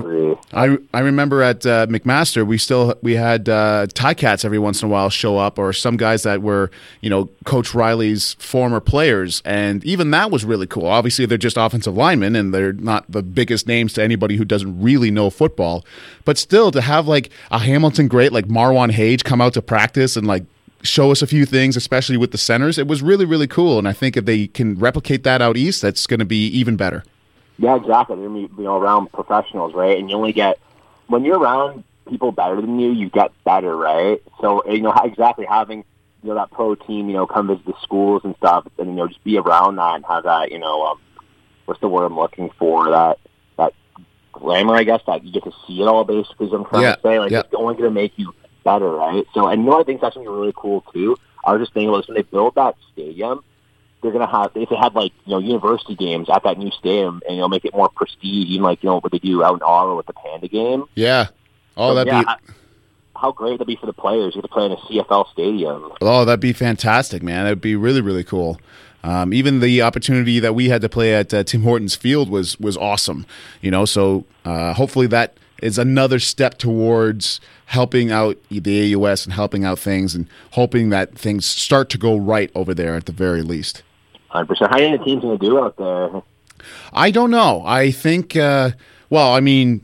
I 0.54 0.78
I 0.94 1.00
remember 1.00 1.42
at 1.42 1.66
uh, 1.66 1.88
McMaster 1.88 2.46
we 2.46 2.58
still 2.58 2.96
we 3.02 3.16
had 3.16 3.50
uh, 3.50 3.88
Ticats 3.88 4.46
every 4.46 4.60
once 4.60 4.82
in 4.82 4.88
a 4.88 4.92
while 4.92 5.10
show 5.10 5.38
up, 5.38 5.60
or 5.60 5.74
some 5.74 5.98
guys 5.98 6.24
that 6.24 6.42
were 6.42 6.72
you 7.02 7.10
know 7.10 7.30
Coach 7.44 7.74
Riley's 7.74 8.36
former 8.36 8.80
players, 8.80 9.42
and 9.44 9.84
even 9.84 10.12
that 10.12 10.32
was 10.32 10.46
really 10.46 10.68
cool. 10.68 10.86
Obviously, 10.86 11.26
they're 11.26 11.38
just 11.38 11.58
offensive 11.58 11.98
linemen, 11.98 12.36
and 12.36 12.54
they're 12.54 12.74
not 12.74 13.12
the 13.12 13.22
biggest 13.22 13.68
names 13.68 13.94
to 13.94 14.04
anybody 14.04 14.38
who 14.38 14.46
doesn't 14.46 14.82
really 14.82 15.12
know 15.12 15.30
football, 15.30 15.86
but 16.24 16.38
still 16.38 16.72
to 16.72 16.82
have 16.82 17.08
like 17.08 17.30
a 17.52 17.60
Hamilton 17.60 18.08
great 18.08 18.32
like 18.32 18.46
Marwan 18.48 18.92
Hage 18.92 19.24
come 19.24 19.42
out 19.42 19.54
to 19.56 19.62
practice 19.62 20.16
and 20.16 20.26
like 20.28 20.46
show 20.84 21.12
us 21.12 21.22
a 21.22 21.28
few 21.28 21.46
things, 21.46 21.76
especially 21.76 22.18
with 22.18 22.32
the 22.32 22.38
centers, 22.38 22.78
it 22.78 22.88
was 22.88 23.02
really 23.02 23.26
really 23.26 23.48
cool. 23.48 23.80
And 23.80 23.88
I 23.88 23.94
think 23.94 24.16
if 24.16 24.26
they 24.26 24.48
can 24.48 24.76
replicate 24.76 25.24
that 25.24 25.42
out 25.42 25.58
east, 25.58 25.82
that's 25.82 26.08
going 26.08 26.20
to 26.20 26.26
be 26.26 26.48
even 26.48 26.78
better. 26.78 27.04
Yeah, 27.58 27.76
exactly. 27.76 28.16
Be, 28.16 28.24
you 28.24 28.64
know 28.64 28.78
around 28.78 29.12
professionals, 29.12 29.74
right? 29.74 29.98
And 29.98 30.10
you 30.10 30.16
only 30.16 30.34
get 30.34 30.60
when 31.08 31.26
you're 31.26 31.40
around 31.40 31.84
people 32.08 32.32
better 32.32 32.62
than 32.62 32.80
you, 32.80 32.92
you 32.92 33.10
get 33.10 33.32
better, 33.44 33.76
right? 33.76 34.22
So 34.42 34.70
you 34.70 34.82
know 34.82 34.94
exactly 35.04 35.46
having 35.46 35.84
you 36.24 36.30
know 36.30 36.36
that 36.36 36.52
pro 36.52 36.76
team, 36.76 37.10
you 37.10 37.16
know, 37.16 37.28
come 37.28 37.48
visit 37.48 37.66
the 37.66 37.74
schools 37.82 38.22
and 38.24 38.36
stuff, 38.38 38.68
and 38.78 38.90
you 38.90 38.96
know 38.96 39.08
just 39.08 39.24
be 39.24 39.38
around 39.38 39.78
that 39.78 39.96
and 39.96 40.06
have 40.06 40.24
that, 40.24 40.52
you 40.52 40.60
know, 40.60 40.86
um, 40.86 41.00
what's 41.66 41.82
the 41.82 41.88
word 41.88 42.06
I'm 42.06 42.16
looking 42.16 42.50
for? 42.60 42.90
That 42.90 43.20
that 43.58 43.74
glamour, 44.34 44.76
I 44.76 44.84
guess, 44.84 45.02
that 45.08 45.24
you 45.24 45.32
get 45.32 45.44
to 45.44 45.54
see 45.68 45.82
it 45.82 45.88
all. 45.88 46.04
Basically, 46.04 46.48
is 46.48 46.52
what 46.52 46.62
I'm 46.62 46.66
trying 46.66 46.84
Yeah, 46.84 46.96
to 46.96 47.02
say. 47.02 47.20
Like 47.20 47.32
yeah. 47.32 47.40
it's 47.42 47.54
only 47.56 47.74
going 47.74 47.90
to 47.90 47.92
make 47.92 48.14
you 48.18 48.34
better, 48.64 48.90
right? 48.90 49.26
So, 49.34 49.48
and 49.48 49.64
you 49.64 49.70
know, 49.70 49.80
I 49.80 49.84
think 49.84 50.02
that's 50.02 50.16
going 50.16 50.26
to 50.26 50.32
be 50.32 50.38
really 50.38 50.54
cool 50.56 50.82
too. 50.94 51.18
I 51.46 51.54
was 51.54 51.62
just 51.62 51.74
thinking 51.74 51.92
when 51.92 52.04
they 52.10 52.24
build 52.24 52.56
that 52.56 52.76
stadium 52.92 53.44
they're 54.02 54.12
gonna 54.12 54.30
have 54.30 54.52
if 54.56 54.70
they 54.70 54.76
had 54.76 54.94
like 54.96 55.12
you 55.26 55.32
know 55.32 55.40
university 55.40 55.96
games 55.96 56.30
at 56.30 56.44
that 56.44 56.58
new 56.58 56.72
stadium 56.72 57.22
and 57.28 57.36
you 57.36 57.42
know 57.42 57.48
make 57.48 57.66
it 57.66 57.74
more 57.74 57.90
prestige, 57.90 58.46
even 58.50 58.64
like 58.64 58.84
you 58.84 58.90
know 58.90 59.00
what 59.00 59.12
they 59.12 59.20
do 59.20 59.44
out 59.44 59.56
in 59.56 59.62
Ottawa 59.64 59.96
with 59.96 60.06
the 60.06 60.14
Panda 60.14 60.48
game. 60.48 60.86
Yeah. 60.96 61.28
Oh, 61.76 61.92
So, 61.92 61.96
that'd 61.96 62.12
yeah, 62.14 62.36
be 62.36 62.54
how 63.16 63.32
great 63.32 63.60
that 63.60 63.66
be 63.66 63.76
for 63.76 63.86
the 63.88 63.94
players? 63.94 64.36
You 64.36 64.42
get 64.42 64.48
to 64.48 64.54
play 64.54 64.66
in 64.66 64.72
a 64.72 64.78
CFL 64.78 65.32
stadium. 65.32 65.92
Oh, 66.02 66.26
that'd 66.26 66.40
be 66.40 66.54
fantastic, 66.54 67.24
man. 67.24 67.44
That'd 67.46 67.62
be 67.62 67.76
really, 67.76 68.02
really 68.02 68.24
cool. 68.24 68.60
Um, 69.04 69.34
even 69.34 69.60
the 69.60 69.82
opportunity 69.82 70.40
that 70.40 70.54
we 70.54 70.70
had 70.70 70.82
to 70.82 70.90
play 70.90 71.14
at 71.14 71.34
uh, 71.34 71.44
Tim 71.44 71.64
Hortons 71.64 71.96
Field 71.96 72.30
was 72.30 72.60
was 72.60 72.78
awesome. 72.78 73.26
You 73.62 73.72
know, 73.72 73.86
so 73.86 74.26
uh, 74.46 74.74
hopefully 74.74 75.08
that 75.08 75.38
is 75.62 75.78
another 75.78 76.20
step 76.20 76.58
towards 76.58 77.40
helping 77.68 78.12
out 78.12 78.38
the 78.50 78.96
AUS 78.96 79.26
and 79.26 79.34
helping 79.34 79.66
out 79.66 79.80
things 79.80 80.14
and 80.14 80.28
hoping 80.52 80.90
that 80.90 81.18
things 81.18 81.46
start 81.46 81.90
to 81.90 81.98
go 81.98 82.16
right 82.16 82.52
over 82.54 82.74
there 82.74 82.96
at 82.96 83.06
the 83.06 83.12
very 83.12 83.42
least. 83.42 83.82
Hundred 84.38 84.50
percent. 84.50 84.72
How 84.72 84.78
do 84.78 84.84
you 84.84 84.90
think 84.92 85.00
the 85.00 85.06
team's 85.06 85.22
gonna 85.24 85.38
do 85.40 85.58
out 85.58 85.78
there? 85.78 86.22
I 86.94 87.10
don't 87.10 87.32
know. 87.32 87.64
I 87.66 87.90
think, 87.90 88.36
uh, 88.36 88.72
well, 89.10 89.34
I 89.34 89.40
mean, 89.40 89.82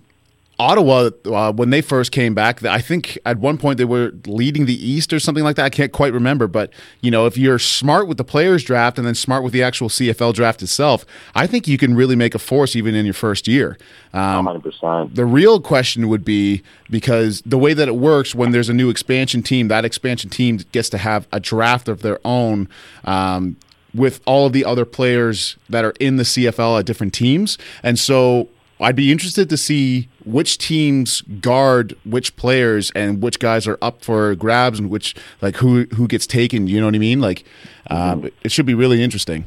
Ottawa, 0.59 1.09
uh, 1.25 1.51
when 1.51 1.71
they 1.71 1.81
first 1.81 2.11
came 2.11 2.35
back, 2.35 2.63
I 2.63 2.79
think 2.79 3.17
at 3.25 3.39
one 3.39 3.57
point 3.57 3.79
they 3.79 3.85
were 3.85 4.13
leading 4.27 4.67
the 4.67 4.87
East 4.87 5.11
or 5.11 5.19
something 5.19 5.43
like 5.43 5.55
that. 5.55 5.65
I 5.65 5.69
can't 5.71 5.91
quite 5.91 6.13
remember, 6.13 6.47
but 6.47 6.71
you 7.01 7.09
know, 7.09 7.25
if 7.25 7.35
you're 7.35 7.57
smart 7.57 8.07
with 8.07 8.17
the 8.17 8.23
players 8.23 8.63
draft 8.63 8.99
and 8.99 9.07
then 9.07 9.15
smart 9.15 9.43
with 9.43 9.53
the 9.53 9.63
actual 9.63 9.89
CFL 9.89 10.35
draft 10.35 10.61
itself, 10.61 11.03
I 11.33 11.47
think 11.47 11.67
you 11.67 11.79
can 11.79 11.95
really 11.95 12.15
make 12.15 12.35
a 12.35 12.39
force 12.39 12.75
even 12.75 12.93
in 12.93 13.05
your 13.05 13.15
first 13.15 13.47
year. 13.47 13.75
Um, 14.13 14.45
100%. 14.45 15.15
The 15.15 15.25
real 15.25 15.59
question 15.59 16.09
would 16.09 16.23
be 16.23 16.61
because 16.91 17.41
the 17.43 17.57
way 17.57 17.73
that 17.73 17.87
it 17.87 17.95
works 17.95 18.35
when 18.35 18.51
there's 18.51 18.69
a 18.69 18.73
new 18.75 18.91
expansion 18.91 19.41
team, 19.41 19.67
that 19.69 19.83
expansion 19.83 20.29
team 20.29 20.57
gets 20.71 20.89
to 20.89 20.99
have 20.99 21.27
a 21.31 21.39
draft 21.39 21.87
of 21.87 22.03
their 22.03 22.19
own. 22.23 22.69
Um, 23.03 23.57
with 23.93 24.21
all 24.25 24.45
of 24.47 24.53
the 24.53 24.65
other 24.65 24.85
players 24.85 25.57
that 25.69 25.85
are 25.85 25.93
in 25.99 26.17
the 26.17 26.23
CFL 26.23 26.79
at 26.79 26.85
different 26.85 27.13
teams. 27.13 27.57
And 27.83 27.99
so 27.99 28.49
I'd 28.79 28.95
be 28.95 29.11
interested 29.11 29.49
to 29.49 29.57
see 29.57 30.09
which 30.25 30.57
teams 30.57 31.21
guard 31.21 31.95
which 32.05 32.35
players 32.35 32.91
and 32.91 33.21
which 33.21 33.39
guys 33.39 33.67
are 33.67 33.77
up 33.81 34.03
for 34.03 34.35
grabs 34.35 34.79
and 34.79 34.89
which 34.89 35.15
like 35.41 35.57
who 35.57 35.85
who 35.95 36.07
gets 36.07 36.25
taken. 36.27 36.67
You 36.67 36.79
know 36.79 36.87
what 36.87 36.95
I 36.95 36.99
mean? 36.99 37.21
Like, 37.21 37.45
um, 37.89 38.29
it 38.43 38.51
should 38.51 38.65
be 38.65 38.73
really 38.73 39.01
interesting. 39.01 39.45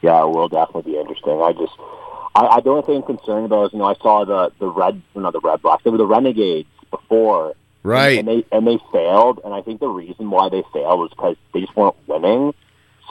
Yeah, 0.00 0.22
it 0.22 0.28
will 0.30 0.48
definitely 0.48 0.92
be 0.92 0.98
interesting. 0.98 1.40
I 1.40 1.52
just, 1.52 1.72
I, 2.34 2.46
I 2.46 2.60
the 2.60 2.70
only 2.70 2.82
thing 2.82 2.96
I'm 2.96 3.02
concerned 3.16 3.46
about 3.46 3.66
is 3.66 3.72
you 3.72 3.78
know 3.78 3.84
I 3.84 3.94
saw 4.02 4.24
the 4.24 4.52
the 4.58 4.68
red, 4.68 5.00
not 5.14 5.32
the 5.32 5.40
red 5.40 5.62
blocks, 5.62 5.84
they 5.84 5.90
were 5.90 5.98
the 5.98 6.06
renegades 6.06 6.68
before, 6.90 7.54
right? 7.82 8.18
And, 8.18 8.28
and 8.28 8.42
they 8.42 8.56
and 8.56 8.66
they 8.66 8.78
failed, 8.90 9.40
and 9.44 9.54
I 9.54 9.62
think 9.62 9.80
the 9.80 9.88
reason 9.88 10.30
why 10.30 10.48
they 10.48 10.62
failed 10.72 10.98
was 10.98 11.10
because 11.10 11.36
they 11.52 11.60
just 11.60 11.76
weren't 11.76 11.96
winning. 12.08 12.54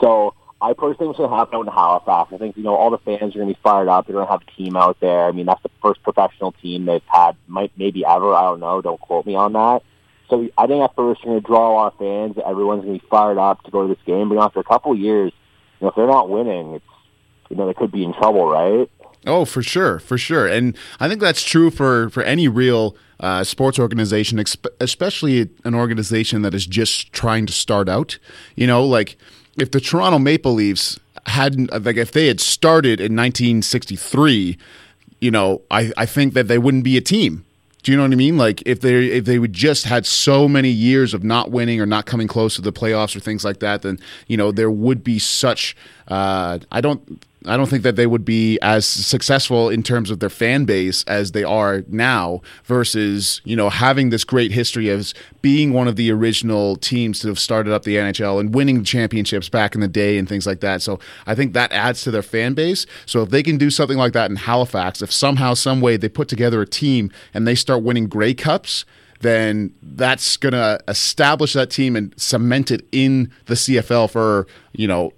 So 0.00 0.34
I 0.62 0.74
personally 0.74 0.94
think 0.96 1.08
what's 1.08 1.18
going 1.18 1.30
to 1.30 1.36
happen 1.36 1.56
out 1.56 1.66
in 1.66 1.72
Halifax. 1.72 2.32
I 2.32 2.38
think 2.38 2.56
you 2.56 2.62
know 2.62 2.76
all 2.76 2.90
the 2.90 2.98
fans 2.98 3.34
are 3.34 3.40
going 3.40 3.48
to 3.48 3.54
be 3.54 3.60
fired 3.64 3.88
up. 3.88 4.06
They're 4.06 4.14
going 4.14 4.26
to 4.26 4.32
have 4.32 4.42
a 4.42 4.50
team 4.56 4.76
out 4.76 5.00
there. 5.00 5.26
I 5.26 5.32
mean, 5.32 5.46
that's 5.46 5.62
the 5.62 5.70
first 5.82 6.02
professional 6.04 6.52
team 6.52 6.86
they've 6.86 7.02
had, 7.06 7.36
might 7.48 7.72
maybe 7.76 8.04
ever. 8.04 8.32
I 8.32 8.42
don't 8.42 8.60
know. 8.60 8.80
Don't 8.80 9.00
quote 9.00 9.26
me 9.26 9.34
on 9.34 9.54
that. 9.54 9.82
So 10.30 10.48
I 10.56 10.68
think 10.68 10.82
at 10.82 10.94
first 10.94 11.22
you're 11.24 11.32
going 11.32 11.42
to 11.42 11.46
draw 11.46 11.72
a 11.72 11.74
lot 11.74 11.92
of 11.92 11.98
fans. 11.98 12.42
Everyone's 12.46 12.84
going 12.84 12.96
to 12.96 13.02
be 13.02 13.08
fired 13.10 13.38
up 13.38 13.62
to 13.64 13.70
go 13.72 13.86
to 13.86 13.92
this 13.92 14.02
game. 14.06 14.28
But 14.28 14.38
after 14.38 14.60
a 14.60 14.64
couple 14.64 14.92
of 14.92 14.98
years, 14.98 15.32
you 15.80 15.84
know, 15.84 15.88
if 15.90 15.96
they're 15.96 16.06
not 16.06 16.30
winning, 16.30 16.74
it's 16.74 16.84
you 17.50 17.56
know 17.56 17.66
they 17.66 17.74
could 17.74 17.90
be 17.90 18.04
in 18.04 18.14
trouble, 18.14 18.46
right? 18.46 18.88
Oh, 19.26 19.44
for 19.44 19.62
sure, 19.62 19.98
for 19.98 20.16
sure, 20.16 20.46
and 20.46 20.76
I 20.98 21.08
think 21.08 21.20
that's 21.20 21.42
true 21.44 21.70
for 21.70 22.08
for 22.10 22.22
any 22.22 22.46
real 22.46 22.96
uh, 23.20 23.42
sports 23.44 23.78
organization, 23.78 24.42
especially 24.80 25.50
an 25.64 25.74
organization 25.74 26.42
that 26.42 26.54
is 26.54 26.66
just 26.66 27.12
trying 27.12 27.46
to 27.46 27.52
start 27.52 27.88
out. 27.88 28.18
You 28.56 28.66
know, 28.66 28.84
like 28.84 29.16
if 29.58 29.70
the 29.70 29.80
Toronto 29.80 30.18
Maple 30.18 30.52
Leafs 30.52 30.98
hadn't 31.26 31.70
like 31.84 31.96
if 31.96 32.12
they 32.12 32.26
had 32.26 32.40
started 32.40 33.00
in 33.00 33.14
1963, 33.16 34.58
you 35.20 35.30
know, 35.30 35.62
I, 35.70 35.92
I 35.96 36.06
think 36.06 36.34
that 36.34 36.48
they 36.48 36.58
wouldn't 36.58 36.84
be 36.84 36.96
a 36.96 37.00
team. 37.00 37.44
Do 37.82 37.90
you 37.90 37.96
know 37.96 38.04
what 38.04 38.12
I 38.12 38.16
mean? 38.16 38.38
Like 38.38 38.62
if 38.64 38.80
they 38.80 39.06
if 39.06 39.24
they 39.24 39.38
would 39.38 39.52
just 39.52 39.84
had 39.84 40.06
so 40.06 40.48
many 40.48 40.68
years 40.68 41.14
of 41.14 41.24
not 41.24 41.50
winning 41.50 41.80
or 41.80 41.86
not 41.86 42.06
coming 42.06 42.28
close 42.28 42.54
to 42.56 42.62
the 42.62 42.72
playoffs 42.72 43.16
or 43.16 43.20
things 43.20 43.44
like 43.44 43.58
that, 43.58 43.82
then 43.82 43.98
you 44.28 44.36
know 44.36 44.52
there 44.52 44.70
would 44.70 45.02
be 45.02 45.18
such. 45.18 45.76
Uh, 46.06 46.60
I 46.70 46.80
don't 46.80 47.24
I 47.46 47.56
don't 47.56 47.68
think 47.68 47.82
that 47.82 47.96
they 47.96 48.06
would 48.06 48.24
be 48.24 48.58
as 48.60 48.86
successful 48.86 49.68
in 49.68 49.82
terms 49.82 50.10
of 50.10 50.20
their 50.20 50.30
fan 50.30 50.64
base 50.64 51.02
as 51.04 51.32
they 51.32 51.44
are 51.44 51.82
now 51.88 52.40
versus, 52.64 53.40
you 53.44 53.56
know, 53.56 53.70
having 53.70 54.10
this 54.10 54.24
great 54.24 54.52
history 54.52 54.90
as 54.90 55.14
being 55.40 55.72
one 55.72 55.88
of 55.88 55.96
the 55.96 56.10
original 56.10 56.76
teams 56.76 57.20
to 57.20 57.28
have 57.28 57.38
started 57.38 57.72
up 57.72 57.82
the 57.82 57.96
NHL 57.96 58.38
and 58.38 58.54
winning 58.54 58.84
championships 58.84 59.48
back 59.48 59.74
in 59.74 59.80
the 59.80 59.88
day 59.88 60.18
and 60.18 60.28
things 60.28 60.46
like 60.46 60.60
that. 60.60 60.82
So 60.82 61.00
I 61.26 61.34
think 61.34 61.52
that 61.54 61.72
adds 61.72 62.02
to 62.02 62.10
their 62.10 62.22
fan 62.22 62.54
base. 62.54 62.86
So 63.06 63.22
if 63.22 63.30
they 63.30 63.42
can 63.42 63.58
do 63.58 63.70
something 63.70 63.98
like 63.98 64.12
that 64.12 64.30
in 64.30 64.36
Halifax, 64.36 65.02
if 65.02 65.12
somehow, 65.12 65.54
some 65.54 65.80
way 65.80 65.96
they 65.96 66.08
put 66.08 66.28
together 66.28 66.62
a 66.62 66.66
team 66.66 67.10
and 67.34 67.46
they 67.46 67.54
start 67.54 67.82
winning 67.82 68.06
Grey 68.06 68.34
Cups, 68.34 68.84
then 69.22 69.72
that's 69.82 70.36
going 70.36 70.52
to 70.52 70.78
establish 70.88 71.54
that 71.54 71.70
team 71.70 71.96
and 71.96 72.12
cement 72.16 72.70
it 72.70 72.86
in 72.92 73.32
the 73.46 73.54
CFL 73.54 74.10
for, 74.10 74.46
you 74.72 74.86
know, 74.86 75.12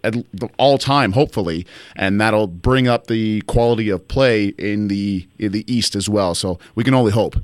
all 0.58 0.78
time, 0.78 1.12
hopefully. 1.12 1.66
And 1.96 2.20
that'll 2.20 2.46
bring 2.46 2.86
up 2.86 3.06
the 3.06 3.40
quality 3.42 3.90
of 3.90 4.06
play 4.06 4.46
in 4.58 4.88
the 4.88 5.26
in 5.38 5.52
the 5.52 5.64
East 5.72 5.96
as 5.96 6.08
well. 6.08 6.34
So 6.34 6.58
we 6.74 6.84
can 6.84 6.94
only 6.94 7.12
hope. 7.12 7.36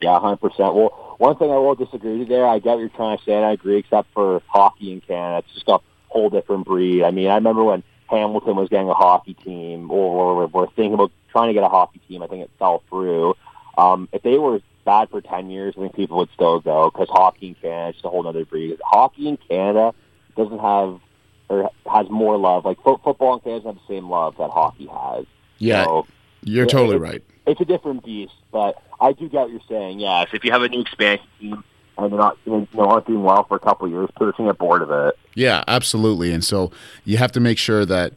Yeah, 0.00 0.18
100%. 0.18 0.40
Well, 0.74 1.16
one 1.18 1.36
thing 1.36 1.50
I 1.50 1.56
will 1.56 1.74
disagree 1.74 2.18
with 2.18 2.28
there, 2.28 2.46
I 2.46 2.58
get 2.58 2.72
what 2.72 2.78
you're 2.78 2.88
trying 2.88 3.18
to 3.18 3.24
say, 3.24 3.34
and 3.34 3.44
I 3.44 3.52
agree, 3.52 3.78
except 3.78 4.08
for 4.14 4.40
hockey 4.46 4.92
in 4.92 5.02
Canada. 5.02 5.44
It's 5.44 5.54
just 5.54 5.68
a 5.68 5.78
whole 6.08 6.30
different 6.30 6.64
breed. 6.66 7.02
I 7.02 7.10
mean, 7.10 7.28
I 7.28 7.34
remember 7.34 7.62
when 7.64 7.82
Hamilton 8.08 8.56
was 8.56 8.70
getting 8.70 8.88
a 8.88 8.94
hockey 8.94 9.34
team, 9.34 9.90
or, 9.90 10.46
we're 10.46 10.66
thinking 10.68 10.94
about 10.94 11.12
trying 11.30 11.48
to 11.48 11.54
get 11.54 11.62
a 11.62 11.68
hockey 11.68 12.00
team. 12.08 12.22
I 12.22 12.26
think 12.26 12.44
it 12.44 12.50
fell 12.58 12.82
through. 12.88 13.34
Um, 13.76 14.08
if 14.12 14.22
they 14.22 14.38
were 14.38 14.60
bad 14.84 15.10
for 15.10 15.20
10 15.20 15.50
years, 15.50 15.74
I 15.76 15.80
think 15.80 15.94
people 15.94 16.18
would 16.18 16.30
still 16.34 16.60
go 16.60 16.90
because 16.90 17.08
hockey 17.08 17.48
in 17.48 17.54
Canada 17.54 17.96
is 17.96 18.04
a 18.04 18.08
whole 18.08 18.26
other 18.26 18.44
breed. 18.44 18.78
Hockey 18.84 19.28
in 19.28 19.36
Canada 19.36 19.94
doesn't 20.36 20.58
have 20.58 21.00
or 21.48 21.70
has 21.90 22.08
more 22.08 22.36
love. 22.36 22.64
Like 22.64 22.82
fo- 22.82 23.00
football 23.02 23.34
in 23.34 23.40
Canada 23.40 23.64
doesn't 23.64 23.78
have 23.78 23.88
the 23.88 23.94
same 23.94 24.08
love 24.08 24.36
that 24.38 24.50
hockey 24.50 24.86
has. 24.86 25.26
Yeah, 25.58 25.84
so, 25.84 26.06
you're 26.42 26.64
it, 26.64 26.70
totally 26.70 26.96
it, 26.96 27.00
right. 27.00 27.24
It's 27.46 27.60
a 27.60 27.64
different 27.64 28.04
beast, 28.04 28.32
but 28.52 28.80
I 29.00 29.12
do 29.12 29.28
get 29.28 29.40
what 29.40 29.50
you're 29.50 29.60
saying. 29.68 30.00
Yes, 30.00 30.28
if 30.32 30.44
you 30.44 30.52
have 30.52 30.62
a 30.62 30.68
new 30.68 30.80
expansion 30.80 31.26
team 31.38 31.64
and 31.98 32.12
they're 32.12 32.18
not 32.18 32.38
you 32.46 32.66
know, 32.72 32.84
aren't 32.84 33.06
doing 33.06 33.22
well 33.22 33.44
for 33.44 33.56
a 33.56 33.60
couple 33.60 33.86
of 33.86 33.92
years, 33.92 34.08
people 34.12 34.28
are 34.28 34.32
going 34.32 34.46
to 34.46 34.52
get 34.52 34.58
bored 34.58 34.82
of 34.82 34.90
it. 34.90 35.18
Yeah, 35.34 35.64
absolutely. 35.66 36.32
And 36.32 36.44
so 36.44 36.70
you 37.04 37.16
have 37.18 37.32
to 37.32 37.40
make 37.40 37.58
sure 37.58 37.84
that 37.84 38.14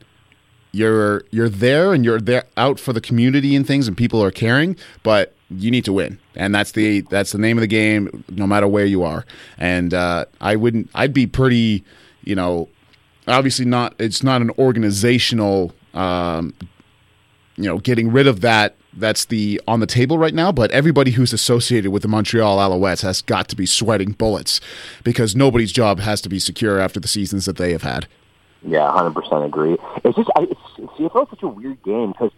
you're 0.71 1.23
you're 1.29 1.49
there 1.49 1.93
and 1.93 2.03
you're 2.03 2.19
there 2.19 2.45
out 2.57 2.79
for 2.79 2.93
the 2.93 3.01
community 3.01 3.55
and 3.55 3.65
things 3.65 3.87
and 3.87 3.95
people 3.95 4.23
are 4.23 4.31
caring, 4.31 4.75
but 5.03 5.33
you 5.57 5.71
need 5.71 5.85
to 5.85 5.93
win, 5.93 6.19
and 6.35 6.53
that's 6.53 6.71
the 6.71 7.01
that's 7.01 7.31
the 7.31 7.37
name 7.37 7.57
of 7.57 7.61
the 7.61 7.67
game, 7.67 8.23
no 8.29 8.47
matter 8.47 8.67
where 8.67 8.85
you 8.85 9.03
are. 9.03 9.25
And 9.57 9.93
uh, 9.93 10.25
I 10.41 10.55
wouldn't, 10.55 10.89
I'd 10.93 11.13
be 11.13 11.27
pretty, 11.27 11.83
you 12.23 12.35
know, 12.35 12.69
obviously 13.27 13.65
not. 13.65 13.95
It's 13.99 14.23
not 14.23 14.41
an 14.41 14.51
organizational, 14.51 15.73
um, 15.93 16.53
you 17.55 17.65
know, 17.65 17.79
getting 17.79 18.11
rid 18.11 18.27
of 18.27 18.41
that. 18.41 18.75
That's 18.95 19.25
the 19.25 19.59
on 19.67 19.79
the 19.79 19.87
table 19.87 20.17
right 20.17 20.33
now. 20.33 20.51
But 20.51 20.71
everybody 20.71 21.11
who's 21.11 21.33
associated 21.33 21.91
with 21.91 22.01
the 22.03 22.07
Montreal 22.07 22.57
Alouettes 22.57 23.01
has 23.01 23.21
got 23.21 23.47
to 23.49 23.55
be 23.55 23.65
sweating 23.65 24.11
bullets 24.11 24.61
because 25.03 25.35
nobody's 25.35 25.71
job 25.71 25.99
has 25.99 26.21
to 26.21 26.29
be 26.29 26.39
secure 26.39 26.79
after 26.79 26.99
the 26.99 27.07
seasons 27.07 27.45
that 27.45 27.57
they 27.57 27.71
have 27.71 27.83
had. 27.83 28.07
Yeah, 28.65 28.91
hundred 28.91 29.15
percent 29.15 29.43
agree. 29.43 29.77
It's 30.03 30.15
just 30.15 30.29
I, 30.35 30.43
it's, 30.43 30.61
CFL 30.97 31.23
is 31.23 31.29
such 31.29 31.43
a 31.43 31.47
weird 31.47 31.81
game 31.83 32.11
because 32.11 32.31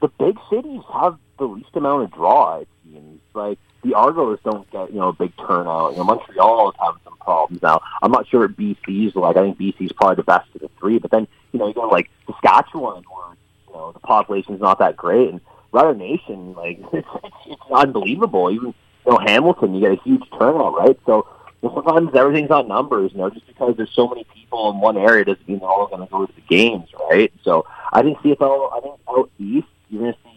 the 0.00 0.08
big 0.08 0.38
cities 0.50 0.80
have 0.92 1.18
the 1.38 1.44
least 1.44 1.74
amount 1.74 2.04
of 2.04 2.12
draw. 2.12 2.58
It 2.58 2.68
seems 2.84 3.20
like 3.34 3.58
the 3.82 3.94
Argos 3.94 4.38
don't 4.44 4.68
get 4.70 4.90
you 4.90 4.98
know 4.98 5.08
a 5.08 5.12
big 5.12 5.32
turnout. 5.36 5.92
You 5.92 5.98
know 5.98 6.04
Montreal 6.04 6.70
is 6.70 6.76
having 6.80 7.00
some 7.04 7.16
problems 7.18 7.62
now. 7.62 7.80
I'm 8.02 8.10
not 8.10 8.28
sure 8.28 8.40
what 8.40 8.56
BC's 8.56 9.14
like. 9.14 9.36
I 9.36 9.42
think 9.42 9.58
BC's 9.58 9.92
probably 9.92 10.16
the 10.16 10.24
best 10.24 10.48
of 10.54 10.62
the 10.62 10.70
three. 10.78 10.98
But 10.98 11.10
then 11.10 11.28
you 11.52 11.58
know 11.58 11.68
you 11.68 11.74
go 11.74 11.82
to 11.82 11.88
like 11.88 12.10
Saskatchewan 12.26 13.04
where 13.04 13.36
you 13.68 13.74
know 13.74 13.92
the 13.92 14.00
population's 14.00 14.60
not 14.60 14.78
that 14.78 14.96
great, 14.96 15.30
and 15.30 15.40
Rider 15.72 15.94
Nation 15.94 16.54
like 16.54 16.80
it's, 16.92 17.08
it's, 17.24 17.36
it's 17.46 17.62
unbelievable. 17.72 18.50
Even 18.50 18.74
you 19.06 19.12
know 19.12 19.18
Hamilton, 19.18 19.74
you 19.74 19.80
get 19.80 19.98
a 19.98 20.02
huge 20.02 20.24
turnout, 20.38 20.76
right? 20.76 20.98
So 21.06 21.26
sometimes 21.62 22.14
everything's 22.14 22.50
on 22.50 22.68
numbers. 22.68 23.12
You 23.12 23.18
know, 23.18 23.30
just 23.30 23.46
because 23.46 23.76
there's 23.76 23.92
so 23.92 24.08
many 24.08 24.24
people 24.34 24.70
in 24.70 24.80
one 24.80 24.96
area 24.96 25.24
doesn't 25.24 25.48
mean 25.48 25.58
they're 25.60 25.68
all 25.68 25.86
going 25.86 26.00
to 26.00 26.10
go 26.10 26.26
to 26.26 26.32
the 26.32 26.42
games, 26.42 26.88
right? 27.10 27.32
So 27.42 27.66
I 27.92 28.02
think 28.02 28.18
CFL, 28.18 28.72
I 28.72 28.80
think 28.80 28.94
out 29.08 29.30
east, 29.38 29.66
you're 29.90 30.02
going 30.02 30.12
to 30.12 30.18
see 30.24 30.35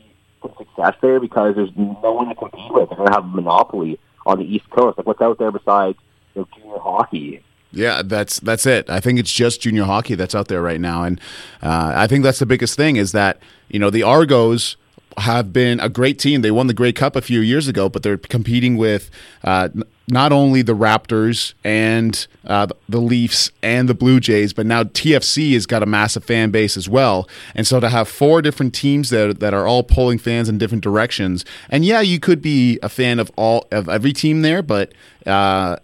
success 0.58 0.96
there 1.02 1.20
because 1.20 1.56
there's 1.56 1.72
no 1.76 2.14
one 2.14 2.30
to 2.30 2.36
compete 2.36 2.72
with. 2.72 2.90
They're 2.90 2.98
going 2.98 3.10
to 3.10 3.14
have 3.14 3.26
a 3.26 3.28
monopoly 3.28 4.00
on 4.26 4.40
the 4.40 4.46
East 4.46 4.70
Coast. 4.70 4.98
Like 4.98 5.08
what's 5.08 5.22
out 5.22 5.38
there 5.38 5.52
besides 5.52 5.98
you 6.36 6.42
know, 6.42 6.48
junior 6.56 6.80
hockey? 6.80 7.44
Yeah, 7.72 8.02
that's 8.04 8.40
that's 8.40 8.66
it. 8.66 8.90
I 8.90 9.00
think 9.00 9.20
it's 9.20 9.32
just 9.32 9.62
junior 9.62 9.84
hockey 9.84 10.16
that's 10.16 10.34
out 10.34 10.48
there 10.48 10.62
right 10.62 10.82
now, 10.82 11.04
and 11.04 11.22
uh, 11.62 11.94
I 11.96 12.08
think 12.08 12.24
that's 12.24 12.40
the 12.40 12.48
biggest 12.48 12.76
thing 12.76 12.96
is 12.96 13.12
that 13.12 13.40
you 13.68 13.78
know 13.78 13.92
the 13.92 14.02
Argos 14.02 14.76
have 15.20 15.54
been 15.54 15.80
a 15.80 15.90
great 15.90 16.20
team. 16.20 16.42
They 16.42 16.52
won 16.52 16.68
the 16.68 16.74
Grey 16.74 16.92
Cup 16.92 17.16
a 17.16 17.22
few 17.22 17.40
years 17.40 17.68
ago, 17.68 17.90
but 17.90 18.04
they're 18.04 18.18
competing 18.18 18.78
with 18.78 19.10
uh, 19.44 19.70
not 20.08 20.32
only 20.32 20.62
the 20.62 20.76
Raptors 20.76 21.54
and 21.64 22.28
uh, 22.46 22.68
the 22.88 23.00
Leafs 23.00 23.52
and 23.62 23.88
the 23.88 23.94
Blue 23.94 24.20
Jays, 24.20 24.54
but 24.54 24.66
now 24.66 24.84
TFC 24.84 25.54
has 25.54 25.66
got 25.66 25.84
a 25.84 25.86
massive 25.86 26.24
fan 26.24 26.52
base 26.52 26.76
as 26.76 26.90
well. 26.90 27.30
And 27.56 27.68
so 27.68 27.80
to 27.80 27.90
have 27.90 28.08
four 28.08 28.42
different 28.42 28.74
teams 28.74 29.10
that 29.10 29.40
that 29.40 29.54
are 29.54 29.68
all 29.68 29.84
pulling 29.84 30.18
fans 30.18 30.50
in 30.50 30.58
different 30.58 30.84
directions, 30.84 31.46
and 31.70 31.86
yeah, 31.86 32.02
you 32.02 32.20
could 32.20 32.42
be 32.42 32.80
a 32.82 32.90
fan 32.90 33.20
of 33.20 33.32
all 33.36 33.68
of 33.72 33.88
every 33.90 34.14
team 34.14 34.42
there, 34.42 34.62
but. 34.62 34.94
Uh, 35.26 35.78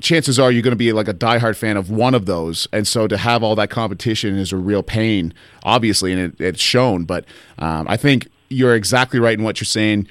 chances 0.00 0.38
are 0.38 0.52
you're 0.52 0.62
going 0.62 0.70
to 0.70 0.76
be 0.76 0.92
like 0.92 1.08
a 1.08 1.14
diehard 1.14 1.56
fan 1.56 1.76
of 1.76 1.90
one 1.90 2.14
of 2.14 2.26
those, 2.26 2.68
and 2.72 2.86
so 2.86 3.08
to 3.08 3.16
have 3.16 3.42
all 3.42 3.56
that 3.56 3.70
competition 3.70 4.36
is 4.38 4.52
a 4.52 4.56
real 4.56 4.82
pain, 4.82 5.34
obviously, 5.64 6.12
and 6.12 6.20
it, 6.20 6.40
it's 6.40 6.60
shown. 6.60 7.04
But 7.04 7.24
um, 7.58 7.86
I 7.88 7.96
think 7.96 8.28
you're 8.48 8.74
exactly 8.74 9.20
right 9.20 9.38
in 9.38 9.44
what 9.44 9.60
you're 9.60 9.66
saying. 9.66 10.08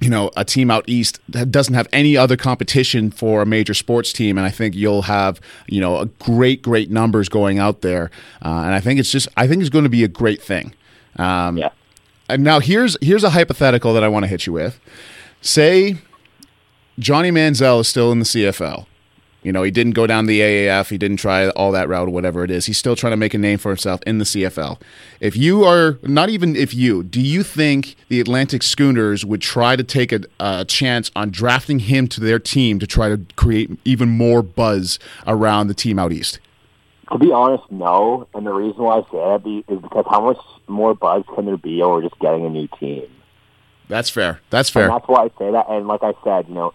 You 0.00 0.10
know, 0.10 0.30
a 0.36 0.44
team 0.44 0.70
out 0.70 0.84
east 0.86 1.18
that 1.28 1.50
doesn't 1.50 1.74
have 1.74 1.88
any 1.92 2.16
other 2.16 2.36
competition 2.36 3.10
for 3.10 3.42
a 3.42 3.46
major 3.46 3.74
sports 3.74 4.12
team, 4.12 4.38
and 4.38 4.46
I 4.46 4.50
think 4.50 4.76
you'll 4.76 5.02
have 5.02 5.40
you 5.66 5.80
know 5.80 5.98
a 5.98 6.06
great, 6.06 6.62
great 6.62 6.90
numbers 6.90 7.28
going 7.28 7.58
out 7.58 7.80
there, 7.80 8.10
uh, 8.44 8.62
and 8.64 8.74
I 8.74 8.80
think 8.80 9.00
it's 9.00 9.10
just 9.10 9.26
I 9.36 9.48
think 9.48 9.60
it's 9.60 9.70
going 9.70 9.84
to 9.84 9.90
be 9.90 10.04
a 10.04 10.08
great 10.08 10.40
thing. 10.40 10.72
Um, 11.16 11.58
yeah. 11.58 11.70
And 12.28 12.44
now 12.44 12.60
here's 12.60 12.96
here's 13.00 13.24
a 13.24 13.30
hypothetical 13.30 13.92
that 13.94 14.04
I 14.04 14.08
want 14.08 14.24
to 14.24 14.28
hit 14.28 14.46
you 14.46 14.52
with. 14.52 14.78
say 15.40 15.96
Johnny 16.98 17.30
Manziel 17.30 17.80
is 17.80 17.88
still 17.88 18.12
in 18.12 18.18
the 18.18 18.24
CFL. 18.24 18.86
You 19.42 19.52
know, 19.52 19.62
he 19.62 19.70
didn't 19.70 19.92
go 19.92 20.06
down 20.06 20.26
the 20.26 20.40
AAF, 20.40 20.90
he 20.90 20.98
didn't 20.98 21.18
try 21.18 21.48
all 21.50 21.70
that 21.72 21.88
route 21.88 22.08
or 22.08 22.10
whatever 22.10 22.42
it 22.42 22.50
is. 22.50 22.66
He's 22.66 22.76
still 22.76 22.96
trying 22.96 23.12
to 23.12 23.16
make 23.16 23.34
a 23.34 23.38
name 23.38 23.58
for 23.58 23.68
himself 23.68 24.00
in 24.04 24.18
the 24.18 24.24
CFL. 24.24 24.80
If 25.20 25.36
you 25.36 25.64
are, 25.64 25.98
not 26.02 26.28
even 26.28 26.56
if 26.56 26.74
you, 26.74 27.04
do 27.04 27.20
you 27.20 27.44
think 27.44 27.94
the 28.08 28.20
Atlantic 28.20 28.64
Schooners 28.64 29.24
would 29.24 29.40
try 29.40 29.76
to 29.76 29.84
take 29.84 30.10
a, 30.10 30.22
a 30.40 30.64
chance 30.64 31.12
on 31.14 31.30
drafting 31.30 31.78
him 31.78 32.08
to 32.08 32.20
their 32.20 32.40
team 32.40 32.80
to 32.80 32.86
try 32.86 33.08
to 33.08 33.20
create 33.36 33.70
even 33.84 34.08
more 34.08 34.42
buzz 34.42 34.98
around 35.26 35.68
the 35.68 35.74
team 35.74 36.00
out 36.00 36.12
east? 36.12 36.40
To 37.12 37.18
be 37.18 37.32
honest, 37.32 37.64
no. 37.70 38.28
And 38.34 38.44
the 38.44 38.52
reason 38.52 38.82
why 38.82 38.98
I 38.98 39.02
say 39.02 39.16
that 39.16 39.64
is 39.68 39.80
because 39.80 40.04
how 40.10 40.20
much 40.20 40.38
more 40.66 40.94
buzz 40.94 41.24
can 41.34 41.46
there 41.46 41.56
be 41.56 41.80
over 41.80 42.02
just 42.02 42.18
getting 42.18 42.44
a 42.44 42.50
new 42.50 42.68
team? 42.78 43.06
That's 43.88 44.10
fair. 44.10 44.40
That's 44.50 44.68
fair. 44.68 44.84
And 44.84 44.94
that's 44.94 45.08
why 45.08 45.24
I 45.24 45.28
say 45.38 45.50
that. 45.50 45.66
And 45.70 45.86
like 45.86 46.02
I 46.02 46.12
said, 46.22 46.48
you 46.48 46.54
know, 46.54 46.74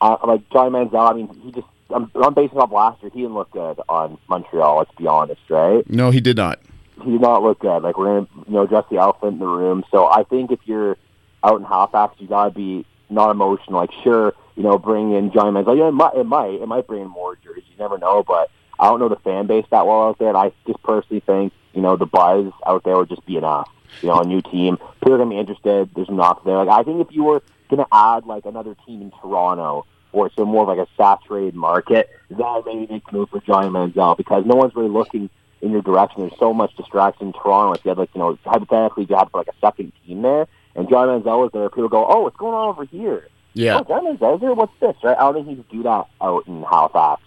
uh, 0.00 0.16
like 0.26 0.48
Johnny 0.50 0.70
Manziel, 0.70 1.10
I 1.10 1.14
mean, 1.14 1.28
he 1.42 1.52
just 1.52 1.66
I'm, 1.90 2.10
I'm 2.14 2.34
basing 2.34 2.58
off 2.58 2.72
last 2.72 3.02
year. 3.02 3.10
He 3.12 3.20
didn't 3.20 3.34
look 3.34 3.50
good 3.50 3.80
on 3.88 4.18
Montreal. 4.28 4.78
Let's 4.78 4.94
be 4.96 5.06
honest, 5.06 5.40
right? 5.48 5.88
No, 5.88 6.10
he 6.10 6.20
did 6.20 6.36
not. 6.36 6.60
He 7.02 7.12
did 7.12 7.20
not 7.20 7.42
look 7.42 7.60
good. 7.60 7.82
Like 7.82 7.98
we're 7.98 8.20
gonna, 8.20 8.44
you 8.46 8.54
know, 8.54 8.62
address 8.62 8.84
the 8.90 8.98
elephant 8.98 9.34
in 9.34 9.38
the 9.38 9.46
room. 9.46 9.84
So 9.90 10.06
I 10.06 10.24
think 10.24 10.50
if 10.50 10.60
you're 10.64 10.96
out 11.44 11.60
in 11.60 11.64
Halifax, 11.64 12.16
you 12.18 12.26
gotta 12.26 12.50
be 12.50 12.84
not 13.08 13.30
emotional. 13.30 13.80
Like 13.80 13.90
sure, 14.02 14.34
you 14.56 14.62
know, 14.62 14.78
bring 14.78 15.12
in 15.12 15.30
Johnny 15.32 15.50
Manziel. 15.52 15.78
Yeah, 15.78 15.88
it 15.88 15.92
might, 15.92 16.14
it 16.14 16.24
might, 16.24 16.54
it 16.54 16.66
might 16.66 16.86
bring 16.86 17.02
in 17.02 17.08
more 17.08 17.36
jerseys. 17.36 17.64
You 17.70 17.76
never 17.78 17.98
know, 17.98 18.24
but 18.26 18.50
I 18.78 18.88
don't 18.88 18.98
know 18.98 19.08
the 19.08 19.16
fan 19.16 19.46
base 19.46 19.66
that 19.70 19.86
well 19.86 20.08
out 20.08 20.18
there. 20.18 20.28
And 20.28 20.36
I 20.36 20.52
just 20.66 20.82
personally 20.82 21.20
think, 21.20 21.52
you 21.72 21.82
know, 21.82 21.96
the 21.96 22.06
buzz 22.06 22.52
out 22.66 22.84
there 22.84 22.96
would 22.96 23.08
just 23.08 23.24
be 23.26 23.36
enough. 23.36 23.70
You 24.02 24.08
know, 24.08 24.20
a 24.20 24.26
new 24.26 24.42
team, 24.42 24.78
people 24.98 25.14
are 25.14 25.18
gonna 25.18 25.30
be 25.30 25.38
interested. 25.38 25.90
There's 25.94 26.08
enough 26.08 26.42
there. 26.44 26.56
Like 26.56 26.68
I 26.68 26.82
think 26.82 27.06
if 27.06 27.14
you 27.14 27.24
were 27.24 27.42
gonna 27.68 27.86
add 27.92 28.26
like 28.26 28.44
another 28.44 28.76
team 28.86 29.02
in 29.02 29.10
Toronto 29.20 29.86
or 30.12 30.30
so 30.36 30.44
more 30.44 30.62
of 30.62 30.68
like 30.68 30.86
a 30.86 30.90
saturated 30.96 31.54
market, 31.54 32.08
then 32.30 32.38
maybe 32.64 32.86
make 32.90 33.02
a 33.08 33.14
move 33.14 33.28
for 33.28 33.40
Johnny 33.40 33.68
Manziel 33.68 34.16
because 34.16 34.44
no 34.46 34.54
one's 34.54 34.74
really 34.74 34.88
looking 34.88 35.28
in 35.60 35.70
your 35.70 35.82
direction. 35.82 36.22
There's 36.22 36.38
so 36.38 36.54
much 36.54 36.74
distraction 36.76 37.28
in 37.28 37.32
Toronto. 37.32 37.74
If 37.74 37.84
you 37.84 37.90
had 37.90 37.98
like, 37.98 38.10
you 38.14 38.20
know, 38.20 38.38
hypothetically 38.44 39.06
you 39.08 39.16
had 39.16 39.28
like 39.34 39.48
a 39.48 39.58
second 39.60 39.92
team 40.06 40.22
there 40.22 40.46
and 40.74 40.88
Johnny 40.88 41.12
Manziel 41.12 41.40
was 41.40 41.50
there, 41.52 41.68
people 41.68 41.88
go, 41.88 42.06
Oh, 42.08 42.22
what's 42.22 42.36
going 42.36 42.54
on 42.54 42.68
over 42.68 42.84
here? 42.84 43.28
Yeah. 43.54 43.78
Oh, 43.80 43.84
Johnny 43.84 44.16
Manziel's 44.16 44.40
there, 44.40 44.54
what's 44.54 44.72
this? 44.80 44.96
Right? 45.02 45.16
I 45.16 45.20
don't 45.20 45.34
think 45.34 45.48
he 45.48 45.56
could 45.56 45.68
do 45.68 45.82
that 45.82 46.06
out 46.20 46.46
in 46.46 46.62
Halifax. 46.62 47.22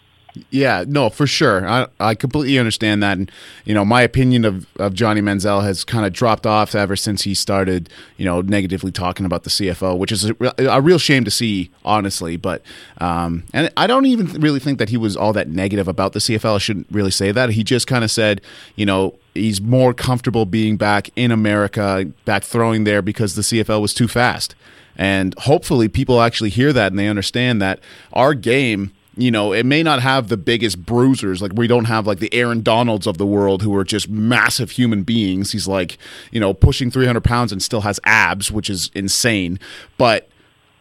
Yeah, 0.52 0.86
no, 0.88 1.10
for 1.10 1.26
sure. 1.26 1.68
I, 1.68 1.88
I 2.00 2.16
completely 2.16 2.60
understand 2.60 3.02
that. 3.02 3.18
And, 3.18 3.32
you 3.66 3.74
know, 3.74 3.84
my 3.84 4.02
opinion 4.02 4.46
of, 4.46 4.68
of 4.78 4.94
Johnny 4.94 5.22
Manziel 5.22 5.64
has 5.64 5.84
kind 5.84 6.06
of 6.06 6.14
dropped 6.14 6.46
off 6.46 6.76
ever 6.76 6.96
since 6.96 7.24
he 7.24 7.34
started, 7.34 7.90
you 8.18 8.26
know, 8.26 8.42
negatively 8.42 8.92
talking 8.92 9.26
about 9.26 9.44
the 9.44 9.50
CFL, 9.50 9.98
which 9.98 10.12
is 10.12 10.30
a, 10.30 10.36
a 10.60 10.82
real 10.82 11.00
shame 11.00 11.24
to 11.24 11.32
see, 11.32 11.72
honestly. 11.84 12.38
But, 12.38 12.62
um, 13.00 13.44
and 13.54 13.72
I 13.76 13.88
don't 13.88 14.06
even 14.06 14.28
really 14.40 14.60
think 14.60 14.78
that 14.80 14.90
he 14.90 14.98
was 14.98 15.18
all 15.18 15.34
that 15.34 15.50
negative 15.50 15.88
about 15.88 16.14
the 16.14 16.20
CFL. 16.20 16.56
I 16.56 16.60
shouldn't 16.60 16.88
really 16.92 17.12
say 17.12 17.32
that. 17.32 17.50
He 17.52 17.64
just 17.64 17.88
kind 17.88 18.04
of 18.04 18.12
said, 18.12 18.42
you 18.76 18.86
know, 18.86 19.16
he's 19.34 19.60
more 19.60 19.94
comfortable 19.94 20.46
being 20.46 20.78
back 20.78 21.10
in 21.16 21.32
America, 21.32 22.06
back 22.26 22.44
throwing 22.44 22.84
there 22.84 23.02
because 23.02 23.36
the 23.36 23.42
CFL 23.42 23.82
was 23.82 23.94
too 23.94 24.08
fast. 24.08 24.54
And 24.96 25.34
hopefully 25.40 25.88
people 25.88 26.22
actually 26.22 26.50
hear 26.50 26.74
that 26.74 26.92
and 26.92 27.00
they 27.00 27.08
understand 27.08 27.62
that 27.62 27.80
our 28.12 28.34
game 28.34 28.92
you 29.22 29.32
know, 29.32 29.52
it 29.52 29.66
may 29.66 29.84
not 29.84 30.02
have 30.02 30.30
the 30.30 30.38
biggest 30.38 30.86
bruisers. 30.86 31.42
Like 31.42 31.52
we 31.54 31.68
don't 31.68 31.86
have 31.86 32.08
like 32.08 32.20
the 32.20 32.34
Aaron 32.34 32.62
Donalds 32.62 33.06
of 33.06 33.18
the 33.18 33.26
world 33.26 33.62
who 33.62 33.76
are 33.76 33.84
just 33.84 34.10
massive 34.10 34.72
human 34.72 35.04
beings. 35.04 35.52
He's 35.52 35.68
like, 35.68 35.98
you 36.32 36.40
know, 36.40 36.54
pushing 36.54 36.90
300 36.90 37.24
pounds 37.24 37.52
and 37.52 37.62
still 37.62 37.82
has 37.82 38.00
abs, 38.06 38.52
which 38.52 38.70
is 38.70 38.90
insane. 38.96 39.60
But 39.98 40.30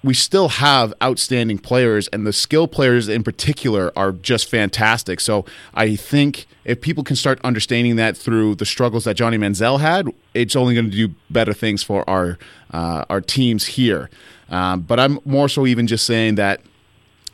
we 0.04 0.14
still 0.14 0.48
have 0.48 0.94
outstanding 1.02 1.58
players, 1.58 2.06
and 2.08 2.24
the 2.24 2.32
skill 2.32 2.68
players 2.68 3.08
in 3.08 3.24
particular 3.24 3.92
are 3.96 4.12
just 4.12 4.48
fantastic. 4.48 5.18
So 5.18 5.44
I 5.74 5.96
think 5.96 6.46
if 6.64 6.80
people 6.80 7.02
can 7.02 7.16
start 7.16 7.40
understanding 7.42 7.96
that 7.96 8.16
through 8.16 8.54
the 8.54 8.66
struggles 8.66 9.04
that 9.04 9.14
Johnny 9.14 9.38
Manziel 9.38 9.80
had, 9.80 10.08
it's 10.34 10.54
only 10.54 10.74
going 10.74 10.90
to 10.90 10.96
do 10.96 11.14
better 11.30 11.52
things 11.52 11.82
for 11.82 12.08
our 12.08 12.38
uh, 12.70 13.04
our 13.10 13.20
teams 13.20 13.66
here. 13.66 14.08
Um, 14.50 14.82
but 14.82 15.00
I'm 15.00 15.18
more 15.24 15.48
so 15.48 15.66
even 15.66 15.86
just 15.86 16.06
saying 16.06 16.36
that 16.36 16.60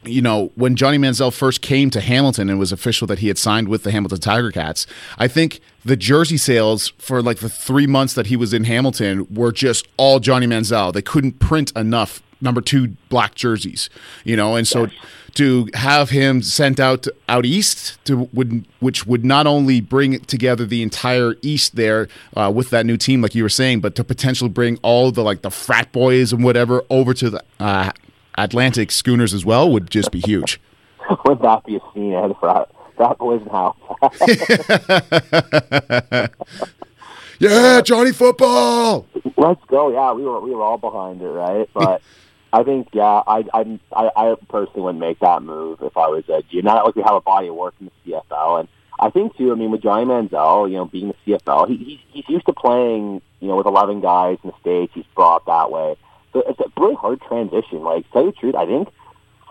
you 0.06 0.22
know, 0.22 0.50
when 0.54 0.76
Johnny 0.76 0.98
Manziel 0.98 1.32
first 1.32 1.60
came 1.60 1.90
to 1.90 2.00
Hamilton 2.00 2.50
and 2.50 2.58
was 2.58 2.72
official 2.72 3.06
that 3.08 3.20
he 3.20 3.28
had 3.28 3.38
signed 3.38 3.68
with 3.68 3.82
the 3.82 3.90
Hamilton 3.90 4.20
Tiger 4.20 4.50
Cats, 4.50 4.86
I 5.18 5.28
think 5.28 5.60
the 5.84 5.96
jersey 5.96 6.36
sales 6.36 6.92
for 6.98 7.22
like 7.22 7.38
the 7.38 7.48
three 7.48 7.86
months 7.86 8.14
that 8.14 8.26
he 8.26 8.36
was 8.36 8.54
in 8.54 8.64
Hamilton 8.64 9.26
were 9.32 9.52
just 9.52 9.86
all 9.96 10.20
Johnny 10.20 10.46
Manziel. 10.46 10.92
They 10.92 11.02
couldn't 11.02 11.38
print 11.38 11.72
enough 11.76 12.22
number 12.40 12.60
two 12.60 12.88
black 13.08 13.34
jerseys, 13.34 13.90
you 14.24 14.36
know, 14.36 14.54
and 14.54 14.68
so 14.68 14.84
yes. 14.84 14.92
to 15.34 15.68
have 15.74 16.10
him 16.10 16.42
sent 16.42 16.78
out 16.78 17.06
out 17.28 17.44
east 17.44 17.98
to 18.04 18.28
would 18.32 18.66
which 18.80 19.06
would 19.06 19.24
not 19.24 19.46
only 19.46 19.80
bring 19.80 20.20
together 20.20 20.64
the 20.66 20.82
entire 20.82 21.34
east 21.42 21.76
there 21.76 22.08
uh, 22.36 22.52
with 22.54 22.70
that 22.70 22.86
new 22.86 22.96
team, 22.96 23.20
like 23.20 23.34
you 23.34 23.42
were 23.42 23.48
saying, 23.48 23.80
but 23.80 23.94
to 23.96 24.04
potentially 24.04 24.50
bring 24.50 24.78
all 24.82 25.10
the 25.10 25.22
like 25.22 25.42
the 25.42 25.50
frat 25.50 25.90
boys 25.92 26.32
and 26.32 26.44
whatever 26.44 26.84
over 26.90 27.14
to 27.14 27.30
the 27.30 27.42
uh, 27.58 27.90
Atlantic 28.36 28.90
schooners 28.90 29.32
as 29.32 29.44
well 29.44 29.70
would 29.70 29.90
just 29.90 30.10
be 30.10 30.20
huge. 30.20 30.60
Would 31.26 31.42
that 31.42 31.64
be 31.64 31.76
a 31.76 31.80
scene 31.92 32.14
ahead 32.14 32.34
for 32.40 32.66
that 32.98 33.18
boys 33.18 33.42
house? 33.50 33.76
yeah, 37.38 37.80
Johnny 37.82 38.12
football. 38.12 39.06
Let's 39.36 39.62
go. 39.66 39.92
Yeah, 39.92 40.12
we 40.12 40.24
were 40.24 40.40
we 40.40 40.54
were 40.54 40.62
all 40.62 40.78
behind 40.78 41.20
it, 41.20 41.28
right? 41.28 41.68
But 41.74 42.00
I 42.52 42.62
think 42.62 42.88
yeah, 42.92 43.22
I 43.26 43.44
I 43.52 43.78
I 43.92 44.36
personally 44.48 44.82
wouldn't 44.82 45.00
make 45.00 45.18
that 45.20 45.42
move 45.42 45.82
if 45.82 45.96
I 45.96 46.08
was 46.08 46.24
a 46.28 46.42
G. 46.50 46.62
Not 46.62 46.86
like 46.86 46.96
we 46.96 47.02
have 47.02 47.16
a 47.16 47.20
body 47.20 47.48
of 47.48 47.54
work 47.54 47.74
in 47.80 47.90
the 48.06 48.12
CFL, 48.12 48.60
and 48.60 48.68
I 48.98 49.10
think 49.10 49.36
too. 49.36 49.52
I 49.52 49.56
mean, 49.56 49.70
with 49.70 49.82
Johnny 49.82 50.06
Manziel, 50.06 50.70
you 50.70 50.76
know, 50.76 50.86
being 50.86 51.12
the 51.26 51.32
CFL, 51.32 51.68
he, 51.68 51.76
he's 51.76 51.98
he's 52.08 52.28
used 52.28 52.46
to 52.46 52.54
playing, 52.54 53.20
you 53.40 53.48
know, 53.48 53.56
with 53.56 53.66
eleven 53.66 54.00
guys 54.00 54.38
in 54.42 54.50
the 54.50 54.56
states. 54.60 54.92
He's 54.94 55.04
brought 55.14 55.44
that 55.46 55.70
way 55.70 55.96
it's 56.40 56.60
a 56.60 56.80
really 56.80 56.94
hard 56.94 57.20
transition. 57.22 57.82
Like, 57.82 58.10
tell 58.12 58.24
you 58.24 58.32
the 58.32 58.36
truth, 58.36 58.54
I 58.54 58.66
think 58.66 58.88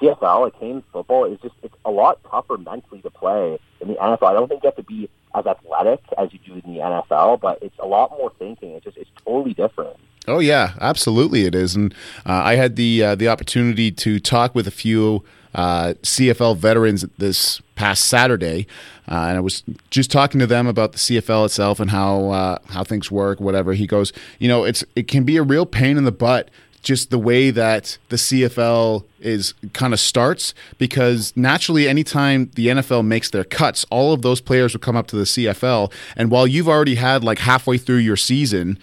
CFL, 0.02 0.42
like 0.42 0.60
Canes 0.60 0.84
football, 0.92 1.26
is 1.26 1.40
just 1.42 1.56
it's 1.64 1.76
a 1.86 1.92
lot 1.92 2.20
tougher 2.30 2.58
mentally 2.58 3.02
to 3.02 3.10
play 3.10 3.60
in 3.82 3.88
the 3.88 3.96
NFL. 3.96 4.24
I 4.24 4.34
don't 4.34 4.48
think 4.48 4.64
you 4.64 4.68
have 4.68 4.76
to 4.76 4.84
be 4.84 5.10
as 5.36 5.46
athletic 5.46 6.02
as 6.18 6.32
you 6.34 6.40
do 6.46 6.54
in 6.54 6.74
the 6.74 6.80
NFL, 6.80 7.40
but 7.40 7.60
it's 7.62 7.78
a 7.80 7.86
lot 7.86 8.12
more 8.12 8.32
thinking. 8.38 8.72
It's 8.72 8.86
just 8.86 8.98
it's 8.98 9.10
totally 9.26 9.54
different. 9.54 9.98
Oh 10.28 10.40
yeah, 10.40 10.74
absolutely 10.80 11.46
it 11.46 11.56
is. 11.56 11.76
And 11.76 11.94
uh, 12.26 12.42
I 12.44 12.56
had 12.56 12.76
the 12.76 13.04
uh, 13.04 13.16
the 13.16 13.28
opportunity 13.28 13.92
to 13.92 14.20
talk 14.20 14.56
with 14.56 14.68
a 14.68 14.72
few 14.72 15.24
uh, 15.54 15.94
CFL 16.02 16.58
veterans 16.58 17.06
this 17.18 17.62
past 17.76 18.06
Saturday, 18.06 18.68
uh, 19.10 19.26
and 19.28 19.38
I 19.38 19.40
was 19.40 19.64
just 19.90 20.12
talking 20.12 20.40
to 20.40 20.48
them 20.48 20.68
about 20.68 20.94
the 20.94 20.98
CFL 20.98 21.46
itself 21.46 21.80
and 21.80 21.92
how 21.92 22.30
uh, 22.30 22.58
how 22.70 22.84
things 22.84 23.12
work. 23.12 23.40
Whatever 23.40 23.74
he 23.74 23.86
goes, 23.86 24.14
you 24.40 24.48
know, 24.48 24.64
it's 24.64 24.84
it 24.96 25.08
can 25.08 25.24
be 25.24 25.38
a 25.38 25.44
real 25.44 25.66
pain 25.66 25.98
in 25.98 26.06
the 26.06 26.12
butt 26.12 26.50
just 26.84 27.10
the 27.10 27.18
way 27.18 27.50
that 27.50 27.98
the 28.10 28.18
CFL 28.18 29.06
is 29.20 29.54
kind 29.72 29.94
of 29.94 30.00
starts 30.00 30.54
because 30.78 31.34
naturally 31.36 31.88
anytime 31.88 32.52
the 32.56 32.68
NFL 32.68 33.06
makes 33.06 33.30
their 33.30 33.46
cuts 33.46 33.86
all 33.90 34.14
of 34.14 34.22
those 34.22 34.42
players 34.42 34.74
will 34.74 34.82
come 34.82 34.96
up 34.96 35.08
to 35.08 35.16
the 35.16 35.24
CFL 35.24 35.92
and 36.16 36.30
while 36.30 36.46
you've 36.46 36.68
already 36.68 36.96
had 36.96 37.24
like 37.24 37.40
halfway 37.40 37.78
through 37.78 37.98
your 37.98 38.18
season 38.18 38.78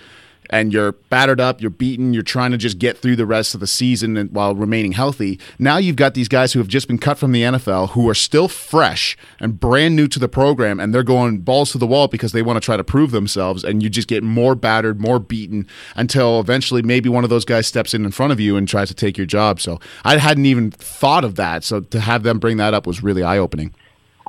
and 0.51 0.73
you're 0.73 0.93
battered 0.93 1.41
up, 1.41 1.61
you're 1.61 1.71
beaten, 1.71 2.13
you're 2.13 2.23
trying 2.23 2.51
to 2.51 2.59
just 2.59 2.79
get 2.79 2.99
through 2.99 3.17
the 3.17 3.25
rest 3.25 3.55
of 3.55 3.61
the 3.61 3.67
season 3.67 4.17
and, 4.17 4.31
while 4.33 4.55
remaining 4.55 4.93
healthy. 4.93 5.39
Now 5.59 5.79
you've 5.79 5.97
got 5.97 6.15
these 6.15 6.29
guys 6.29 6.53
who 6.53 6.59
have 6.59 6.69
just 6.69 6.89
been 6.89 6.99
cut 6.99 7.19
from 7.19 7.33
the 7.33 7.43
NFL 7.43 7.91
who 7.91 8.09
are 8.09 8.15
still 8.15 8.49
fresh 8.49 9.17
and 9.39 9.59
brand 9.59 9.97
new 9.97 10.09
to 10.09 10.19
the 10.19 10.29
program, 10.29 10.79
and 10.79 10.95
they're 10.95 11.03
going 11.03 11.39
balls 11.39 11.73
to 11.73 11.79
the 11.79 11.87
wall 11.87 12.09
because 12.09 12.33
they 12.33 12.43
want 12.43 12.57
to 12.57 12.61
try 12.61 12.77
to 12.77 12.85
prove 12.85 13.13
themselves. 13.13 13.65
And 13.65 13.83
you 13.83 13.89
just 13.89 14.09
get 14.09 14.23
more 14.23 14.55
battered, 14.55 15.01
more 15.01 15.19
beaten 15.19 15.67
until 15.95 16.41
eventually 16.41 16.83
maybe 16.83 17.09
one 17.09 17.25
of 17.25 17.31
those 17.31 17.45
guys 17.45 17.67
steps 17.67 17.95
in 17.95 18.05
in 18.05 18.11
front 18.11 18.33
of 18.33 18.41
you 18.41 18.57
and 18.57 18.69
tries 18.69 18.89
to 18.89 18.95
take 18.95 19.17
your 19.17 19.27
job. 19.27 19.61
So 19.61 19.79
I 20.05 20.19
hadn't 20.19 20.47
even 20.47 20.73
thought 20.73 21.25
of 21.25 21.37
that. 21.37 21.65
So 21.65 21.81
to 21.81 22.01
have 22.01 22.25
them 22.25 22.39
bring 22.39 22.57
that 22.57 22.75
up 22.75 22.87
was 22.87 23.03
really 23.03 23.23
eye 23.23 23.39
opening. 23.39 23.73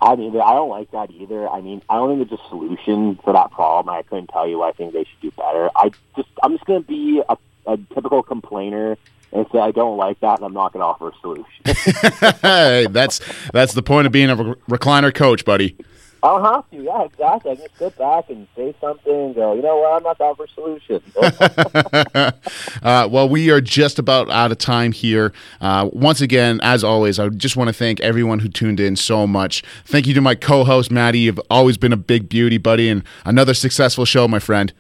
I 0.02 0.16
mean, 0.16 0.36
I 0.40 0.54
don't 0.54 0.70
like 0.70 0.90
that 0.92 1.12
either. 1.12 1.48
I 1.48 1.62
mean, 1.62 1.84
I 1.88 1.96
don't 1.96 2.18
think 2.18 2.28
there's 2.28 2.42
a 2.42 2.50
solution 2.50 3.18
for 3.24 3.34
that 3.34 3.52
problem. 3.52 3.94
I 3.94 4.02
couldn't 4.02 4.28
tell 4.28 4.48
you 4.48 4.64
I 4.64 4.72
think 4.72 4.94
they 4.94 5.04
should 5.04 5.22
do 5.22 5.32
better. 5.32 5.70
I 5.76 5.92
just, 6.16 6.30
I'm 6.42 6.54
just 6.54 6.66
going 6.66 6.82
to 6.82 6.88
be 6.88 7.22
a, 7.30 7.38
a 7.68 7.78
typical 7.94 8.24
complainer 8.24 8.98
and 9.32 9.46
say 9.52 9.60
I 9.60 9.72
don't 9.72 9.98
like 9.98 10.20
that, 10.22 10.40
and 10.40 10.46
I'm 10.46 10.54
not 10.54 10.74
going 10.74 10.82
to 10.82 10.86
offer 10.86 11.10
a 11.10 11.14
solution. 11.22 12.40
hey, 12.42 12.88
that's 12.90 13.22
that's 13.54 13.74
the 13.74 13.84
point 13.84 14.08
of 14.08 14.12
being 14.12 14.30
a 14.30 14.36
recliner 14.36 15.14
coach, 15.14 15.46
buddy. 15.46 15.78
I 16.24 16.28
don't 16.28 16.44
have 16.44 16.70
to. 16.70 16.78
Yeah, 16.78 17.04
exactly. 17.04 17.52
I 17.52 17.56
can 17.56 17.68
sit 17.78 17.98
back 17.98 18.30
and 18.30 18.48
say 18.56 18.76
something 18.80 19.12
and 19.12 19.36
go, 19.36 19.54
you 19.54 19.62
know 19.62 19.78
what, 19.78 19.94
I'm 19.94 20.04
not 20.04 20.18
the 20.18 20.36
for 20.36 20.48
solution. 20.48 21.02
uh, 22.84 23.08
well, 23.10 23.28
we 23.28 23.50
are 23.50 23.62
just 23.62 23.98
about 23.98 24.30
out 24.30 24.52
of 24.52 24.60
time 24.60 24.92
here. 24.92 25.34
Uh, 25.60 25.90
once 25.92 26.22
again, 26.22 26.60
as 26.62 26.84
always, 26.84 27.18
I 27.20 27.30
just 27.30 27.58
want 27.58 27.70
to 27.70 27.74
thank 27.74 28.00
everyone 28.02 28.40
who 28.40 28.50
tuned 28.50 28.80
in 28.80 28.96
so 28.96 29.26
much. 29.26 29.64
Thank 29.86 30.06
you 30.06 30.14
to 30.14 30.22
my 30.22 30.36
co 30.36 30.64
host, 30.64 30.92
Maddie. 30.92 31.20
You've 31.22 31.42
always 31.50 31.78
been 31.78 31.94
a 31.94 31.98
big 31.98 32.30
beauty, 32.30 32.58
buddy, 32.60 32.88
and 32.88 33.04
another 33.26 33.56
successful 33.56 34.06
show, 34.06 34.28
my 34.28 34.40
friend. 34.40 34.74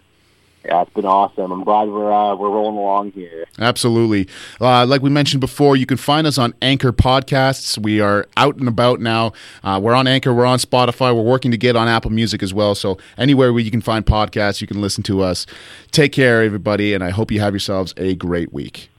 Yeah, 0.63 0.83
it's 0.83 0.93
been 0.93 1.05
awesome. 1.05 1.51
I'm 1.51 1.63
glad 1.63 1.89
we're 1.89 2.11
uh, 2.11 2.35
we're 2.35 2.49
rolling 2.49 2.77
along 2.77 3.11
here. 3.13 3.45
Absolutely. 3.57 4.27
Uh, 4.59 4.85
like 4.85 5.01
we 5.01 5.09
mentioned 5.09 5.41
before, 5.41 5.75
you 5.75 5.87
can 5.87 5.97
find 5.97 6.27
us 6.27 6.37
on 6.37 6.53
Anchor 6.61 6.93
Podcasts. 6.93 7.79
We 7.79 7.99
are 7.99 8.27
out 8.37 8.57
and 8.57 8.67
about 8.67 8.99
now. 8.99 9.33
Uh, 9.63 9.79
we're 9.81 9.95
on 9.95 10.05
Anchor, 10.05 10.33
we're 10.33 10.45
on 10.45 10.59
Spotify, 10.59 11.15
we're 11.15 11.23
working 11.23 11.49
to 11.49 11.57
get 11.57 11.75
on 11.75 11.87
Apple 11.87 12.11
Music 12.11 12.43
as 12.43 12.53
well. 12.53 12.75
So 12.75 12.99
anywhere 13.17 13.51
where 13.53 13.63
you 13.63 13.71
can 13.71 13.81
find 13.81 14.05
podcasts, 14.05 14.61
you 14.61 14.67
can 14.67 14.81
listen 14.81 15.03
to 15.05 15.21
us. 15.21 15.47
Take 15.89 16.11
care, 16.11 16.43
everybody, 16.43 16.93
and 16.93 17.03
I 17.03 17.09
hope 17.09 17.31
you 17.31 17.39
have 17.39 17.53
yourselves 17.53 17.95
a 17.97 18.13
great 18.13 18.53
week. 18.53 18.90